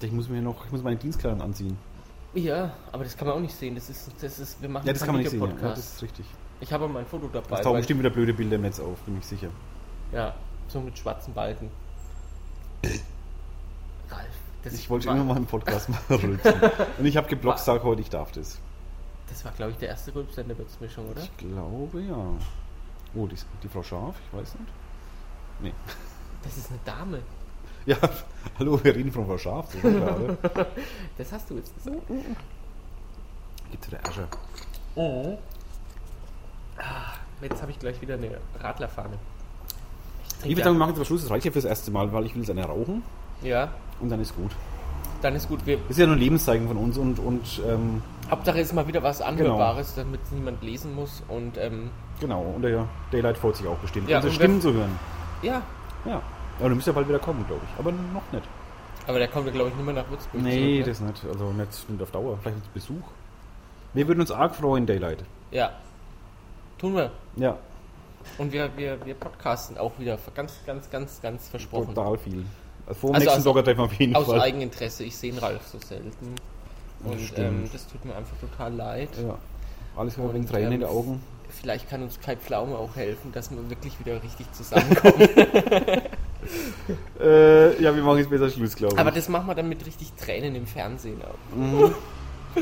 Ich 0.00 0.12
muss 0.12 0.28
mir 0.30 0.40
noch, 0.40 0.64
ich 0.64 0.72
muss 0.72 0.82
meine 0.82 0.96
Dienstkleidung 0.96 1.42
anziehen. 1.42 1.76
Ja, 2.34 2.72
aber 2.92 3.04
das 3.04 3.16
kann 3.16 3.26
man 3.26 3.36
auch 3.36 3.40
nicht 3.40 3.54
sehen. 3.54 3.74
Das 3.74 3.90
ist, 3.90 4.10
das 4.20 4.38
ist, 4.38 4.62
wir 4.62 4.68
machen 4.68 4.86
Ja, 4.86 4.92
das 4.92 5.02
kann 5.02 5.14
man 5.14 5.22
nicht 5.22 5.30
sehen. 5.30 5.42
Ja. 5.42 5.68
Das 5.70 5.78
ist 5.78 6.02
richtig. 6.02 6.26
ich 6.60 6.72
habe 6.72 6.86
mein 6.88 7.06
Foto 7.06 7.28
dabei. 7.32 7.56
Es 7.56 7.62
tauchen 7.62 7.78
bestimmt 7.78 8.00
wieder 8.00 8.10
blöde 8.10 8.32
Bilder 8.32 8.56
im 8.56 8.62
Netz 8.62 8.78
auf, 8.78 8.98
bin 9.00 9.18
ich 9.18 9.26
sicher. 9.26 9.48
Ja, 10.12 10.34
so 10.68 10.80
mit 10.80 10.96
schwarzen 10.96 11.34
Balken. 11.34 11.70
Ralf, 14.10 14.26
Das 14.62 14.74
Ich 14.74 14.88
wollte 14.88 15.08
immer 15.08 15.24
mal 15.24 15.36
im 15.36 15.46
Podcast 15.46 15.88
rülpsen. 16.08 16.54
Und 16.98 17.04
ich 17.04 17.16
habe 17.16 17.28
geblockt, 17.28 17.60
sag 17.60 17.82
heute, 17.82 18.00
ich 18.00 18.10
darf 18.10 18.32
das. 18.32 18.58
Das 19.28 19.44
war, 19.44 19.52
glaube 19.52 19.72
ich, 19.72 19.78
der 19.78 19.88
erste 19.90 20.14
Rülpser 20.14 20.42
in 20.42 20.48
der 20.48 20.58
Würzmischung, 20.58 21.08
oder? 21.08 21.22
Ich 21.22 21.36
glaube, 21.36 22.00
ja. 22.02 22.16
Oh, 23.14 23.26
die, 23.26 23.36
die 23.62 23.68
Frau 23.68 23.82
Scharf, 23.82 24.16
ich 24.26 24.38
weiß 24.38 24.54
nicht. 24.54 24.72
Nee. 25.60 25.72
Das 26.42 26.56
ist 26.56 26.70
eine 26.70 26.80
Dame. 26.84 27.22
Ja, 27.86 27.96
hallo, 28.58 28.78
wir 28.82 28.94
reden 28.94 29.10
von 29.12 29.26
Frau 29.26 29.38
Scharf. 29.38 29.68
Das 31.18 31.32
hast 31.32 31.50
du 31.50 31.56
jetzt 31.56 31.74
gesagt. 31.76 31.96
Gibt's 33.70 33.88
der 33.88 34.00
Asche. 34.06 34.26
Oh. 34.96 35.38
Ah, 36.78 37.12
jetzt 37.42 37.60
habe 37.62 37.70
ich 37.70 37.78
gleich 37.78 38.00
wieder 38.00 38.14
eine 38.14 38.38
Radlerfahne. 38.58 39.14
Ich 40.42 40.50
würde 40.50 40.62
sagen, 40.64 40.74
wir 40.76 40.78
machen 40.78 40.90
jetzt 40.90 40.98
aber 40.98 41.04
Schluss. 41.04 41.22
Das 41.22 41.30
reicht 41.30 41.44
ja 41.44 41.52
fürs 41.52 41.64
erste 41.66 41.90
Mal, 41.90 42.12
weil 42.12 42.24
ich 42.26 42.34
will 42.34 42.42
jetzt 42.42 42.50
eine 42.50 42.64
rauchen 42.64 43.02
ja, 43.42 43.68
und 44.00 44.10
dann 44.10 44.20
ist 44.20 44.34
gut. 44.36 44.50
dann 45.22 45.34
ist 45.36 45.48
gut. 45.48 45.64
Wir, 45.66 45.76
Das 45.78 45.90
ist 45.92 45.98
ja 45.98 46.06
nur 46.06 46.16
ein 46.16 46.20
Lebenszeichen 46.20 46.66
von 46.68 46.76
uns 46.76 46.98
und, 46.98 47.18
und 47.18 47.60
ähm, 47.66 48.02
Hauptsache 48.30 48.60
ist 48.60 48.72
mal 48.74 48.86
wieder 48.86 49.02
was 49.02 49.20
Anhörbares, 49.22 49.94
damit 49.94 50.20
es 50.24 50.30
niemand 50.30 50.62
lesen 50.62 50.94
muss. 50.94 51.22
Und 51.28 51.56
ähm, 51.58 51.90
genau, 52.20 52.42
und 52.42 52.62
der 52.62 52.86
Daylight 53.12 53.38
freut 53.38 53.56
sich 53.56 53.66
auch 53.66 53.78
bestimmt, 53.78 54.08
Ja, 54.08 54.18
unsere 54.18 54.34
Stimmen 54.34 54.60
zu 54.60 54.72
hören. 54.72 54.98
ja, 55.42 55.62
Ja. 56.04 56.22
Aber 56.60 56.68
du 56.68 56.74
müsst 56.76 56.86
ja 56.86 56.92
bald 56.92 57.08
wieder 57.08 57.18
kommen, 57.18 57.44
glaube 57.46 57.62
ich. 57.64 57.78
Aber 57.78 57.90
noch 57.92 58.32
nicht. 58.32 58.44
aber 59.06 59.18
der 59.18 59.28
kommt 59.28 59.46
ja, 59.46 59.52
glaube 59.52 59.70
ich, 59.70 59.74
nicht 59.76 59.84
mehr 59.84 59.94
nach 59.94 60.08
Würzburg. 60.10 60.42
Nee, 60.42 60.78
ne? 60.78 60.84
das 60.84 61.00
nicht. 61.00 61.24
Also 61.26 61.50
nicht, 61.52 61.90
nicht 61.90 62.02
auf 62.02 62.10
Dauer. 62.10 62.38
Vielleicht 62.42 62.58
mit 62.58 62.74
Besuch. 62.74 63.02
Wir 63.94 64.06
würden 64.06 64.20
uns 64.20 64.30
arg 64.30 64.54
freuen, 64.54 64.86
Daylight. 64.86 65.24
Ja. 65.50 65.72
Tun 66.78 66.94
wir. 66.94 67.10
Ja, 67.36 67.56
Und 68.38 68.52
wir, 68.52 68.70
wir, 68.76 69.04
wir 69.04 69.14
podcasten 69.14 69.76
auch 69.78 69.92
wieder. 69.98 70.18
Ganz, 70.34 70.54
ganz, 70.66 70.88
ganz, 70.90 71.20
ganz 71.20 71.48
versprochen. 71.48 71.94
total 71.94 72.16
viel. 72.18 72.44
Also 72.86 73.00
vor 73.00 73.10
dem 73.10 73.14
Also 73.14 73.24
nächsten 73.24 73.38
aus- 73.38 73.44
Blogger-Treffen 73.44 73.80
auf 73.80 73.92
jeden 73.94 74.16
Aus 74.16 74.26
Fall. 74.26 74.40
Eigeninteresse. 74.40 75.04
Ich 75.04 75.16
sehe 75.16 75.32
den 75.32 75.38
Ralf 75.40 75.66
so 75.66 75.78
selten. 75.78 76.34
Das 77.02 77.12
Und 77.12 77.20
stimmt. 77.20 77.38
ähm, 77.38 77.70
das 77.72 77.86
tut 77.86 78.04
mir 78.04 78.14
einfach 78.14 78.36
total 78.38 78.74
leid. 78.74 79.08
Ja. 79.22 79.38
Alles 79.96 80.16
mit 80.16 80.48
Tränen 80.48 80.66
in 80.66 80.72
ähm, 80.72 80.80
den 80.80 80.88
Augen. 80.88 81.22
Vielleicht 81.48 81.88
kann 81.90 82.02
uns 82.02 82.20
Kai 82.20 82.36
Pflaume 82.36 82.76
auch 82.76 82.94
helfen, 82.94 83.32
dass 83.32 83.50
wir 83.50 83.68
wirklich 83.70 83.98
wieder 83.98 84.22
richtig 84.22 84.50
zusammenkommen. 84.52 85.28
Äh, 87.20 87.82
ja, 87.82 87.94
wir 87.94 88.02
machen 88.02 88.18
jetzt 88.18 88.30
besser 88.30 88.48
Schluss, 88.48 88.74
glaube 88.74 88.94
ich. 88.94 89.00
Aber 89.00 89.10
das 89.10 89.28
machen 89.28 89.46
wir 89.46 89.54
dann 89.54 89.68
mit 89.68 89.84
richtig 89.84 90.12
Tränen 90.14 90.54
im 90.54 90.66
Fernsehen 90.66 91.20
auch. 91.22 91.56
Mhm. 91.56 91.94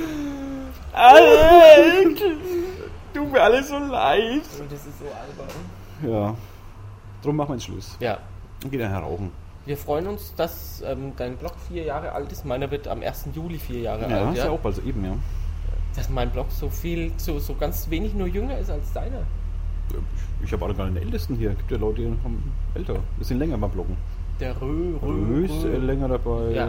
Tut 3.14 3.32
mir 3.32 3.40
alles 3.40 3.68
so 3.68 3.78
leid. 3.78 4.42
Und 4.60 4.72
das 4.72 4.86
ist 4.86 4.98
so 4.98 5.04
albern. 5.06 6.12
Ja. 6.12 6.34
Drum 7.22 7.36
machen 7.36 7.50
wir 7.50 7.54
jetzt 7.54 7.64
Schluss. 7.64 7.96
Ja. 8.00 8.18
Und 8.64 8.70
gehen 8.70 8.80
dann 8.80 8.94
rauchen. 8.94 9.32
Wir 9.66 9.76
freuen 9.76 10.06
uns, 10.06 10.34
dass 10.34 10.82
ähm, 10.86 11.12
dein 11.16 11.36
Blog 11.36 11.52
vier 11.68 11.84
Jahre 11.84 12.12
alt 12.12 12.32
ist. 12.32 12.44
Meiner 12.44 12.70
wird 12.70 12.88
am 12.88 13.02
1. 13.02 13.28
Juli 13.34 13.58
vier 13.58 13.80
Jahre 13.80 14.10
Ja, 14.10 14.26
alt. 14.26 14.36
ist 14.38 14.44
ja 14.44 14.50
auch 14.50 14.58
bald 14.60 14.76
so 14.76 14.82
eben, 14.82 15.04
ja. 15.04 15.12
Dass 15.94 16.08
mein 16.08 16.30
Blog 16.30 16.46
so 16.50 16.70
viel, 16.70 17.12
so, 17.16 17.38
so 17.38 17.54
ganz 17.54 17.90
wenig 17.90 18.14
nur 18.14 18.26
jünger 18.28 18.58
ist 18.58 18.70
als 18.70 18.92
deiner. 18.92 19.22
Ich, 20.44 20.52
habe 20.52 20.64
alle 20.64 20.74
gar 20.74 20.84
nicht 20.86 20.96
den 20.96 21.02
Ältesten 21.04 21.36
hier. 21.36 21.50
Gibt 21.50 21.70
ja 21.70 21.76
Leute, 21.78 22.02
die 22.02 22.06
haben 22.24 22.52
älter. 22.74 22.96
Wir 23.16 23.26
sind 23.26 23.38
länger 23.38 23.58
beim 23.58 23.70
Bloggen. 23.70 23.96
Der 24.40 24.60
Rö, 24.60 24.94
Rö, 25.02 25.24
Rö 25.26 25.44
ist 25.44 25.64
äh, 25.64 25.78
länger 25.78 26.08
dabei. 26.08 26.50
Ja. 26.52 26.68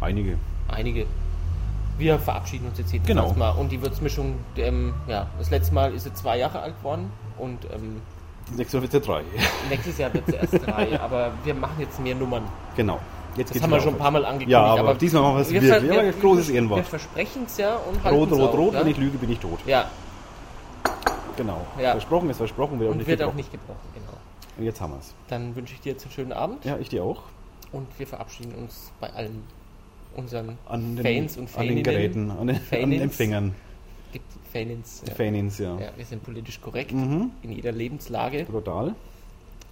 Einige. 0.00 0.36
Einige. 0.68 1.06
Wir 1.96 2.18
verabschieden 2.18 2.66
uns 2.66 2.78
jetzt 2.78 2.92
jedenfalls 2.92 3.16
Genau. 3.30 3.38
mal. 3.38 3.50
Und 3.50 3.70
die 3.72 3.80
Würzmischung, 3.80 4.34
ähm, 4.56 4.92
ja, 5.06 5.28
das 5.38 5.50
letzte 5.50 5.74
Mal 5.74 5.94
ist 5.94 6.04
sie 6.04 6.12
zwei 6.12 6.38
Jahre 6.38 6.60
alt 6.60 6.76
geworden. 6.78 7.10
Und 7.38 7.58
ähm, 7.72 8.00
Nächstes 8.56 8.74
Mal 8.74 8.82
wird 8.82 8.94
es 8.94 9.06
ja 9.06 9.14
drei. 9.14 9.22
nächstes 9.70 9.98
Jahr 9.98 10.12
wird 10.12 10.26
sie 10.26 10.34
erst 10.34 10.66
drei. 10.66 11.00
Aber 11.00 11.32
wir 11.44 11.54
machen 11.54 11.76
jetzt 11.78 11.98
mehr 12.00 12.14
Nummern. 12.14 12.42
Genau. 12.76 13.00
Jetzt 13.36 13.54
Das 13.54 13.62
haben 13.62 13.70
wir 13.70 13.80
schon 13.80 13.94
ein 13.94 13.98
paar 13.98 14.10
Mal 14.12 14.24
angekündigt. 14.24 14.50
Ja, 14.50 14.74
aber 14.76 14.94
diesmal 14.94 15.22
machen 15.22 15.34
wir 15.36 15.40
es 15.40 15.50
wirklich. 15.50 15.82
Wir 15.90 16.00
ein 16.00 16.20
großes 16.20 16.48
Wir 16.48 16.54
Ehrenwort. 16.54 16.86
versprechen 16.86 17.42
es 17.46 17.56
ja 17.56 17.74
und 17.74 17.96
Rot, 17.96 18.04
halten's 18.04 18.38
rot, 18.38 18.54
rot. 18.54 18.74
ja? 18.74 18.80
Wenn 18.80 18.86
ich 18.86 18.96
lüge, 18.96 19.18
bin 19.18 19.32
ich 19.32 19.40
tot. 19.40 19.58
Ja, 19.66 19.86
Genau. 21.36 21.66
Ja. 21.80 21.92
Versprochen 21.92 22.30
ist 22.30 22.36
versprochen, 22.38 22.78
wird 22.80 22.88
auch 22.88 22.92
und 22.92 22.98
nicht 22.98 23.06
wird 23.08 23.20
auch 23.22 23.26
gebrochen. 23.26 23.36
nicht 23.36 23.52
gebrochen, 23.52 23.88
genau. 23.94 24.18
Und 24.56 24.64
jetzt 24.64 24.80
haben 24.80 24.92
wir 24.92 24.98
es. 25.00 25.14
Dann 25.28 25.54
wünsche 25.56 25.74
ich 25.74 25.80
dir 25.80 25.92
jetzt 25.92 26.04
einen 26.04 26.12
schönen 26.12 26.32
Abend 26.32 26.64
Ja, 26.64 26.78
ich 26.78 26.88
dir 26.88 27.02
auch. 27.04 27.22
und 27.72 27.86
wir 27.98 28.06
verabschieden 28.06 28.54
uns 28.54 28.92
bei 29.00 29.12
allen 29.12 29.42
unseren 30.16 30.58
An 30.68 30.94
den, 30.96 31.04
Fans 31.04 31.36
und 31.36 31.42
an 31.44 31.48
Faninnen. 31.48 31.76
den 31.76 31.84
Geräten, 31.84 32.30
an 32.30 32.46
den, 32.46 32.56
an 32.82 32.90
den. 32.90 33.00
Empfängern. 33.00 33.54
Gibt 34.12 34.26
Fanins. 34.52 35.02
Ja. 35.06 35.12
Fanins, 35.14 35.58
ja. 35.58 35.76
ja, 35.80 35.88
wir 35.96 36.04
sind 36.04 36.22
politisch 36.22 36.60
korrekt 36.60 36.92
Mhm. 36.92 37.32
in 37.42 37.50
jeder 37.50 37.72
Lebenslage 37.72 38.46
Total. 38.46 38.94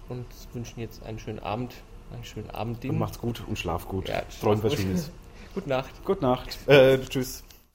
und 0.09 0.25
wünschen 0.51 0.81
jetzt 0.81 1.01
einen 1.05 1.17
schönen 1.17 1.39
Abend, 1.39 1.73
einen 2.13 2.25
schönen 2.25 2.49
Abend. 2.49 2.83
Und 2.83 2.99
macht's 2.99 3.19
gut 3.19 3.41
und 3.47 3.57
schlaf 3.57 3.87
gut. 3.87 4.09
Ja, 4.09 4.23
Träumt 4.41 4.61
was. 4.65 4.73
Schönes. 4.73 5.11
Gute 5.55 5.69
Nacht. 5.69 5.91
Gute 6.03 6.21
Nacht. 6.23 6.57
Äh, 6.67 6.97
tschüss. 6.99 7.43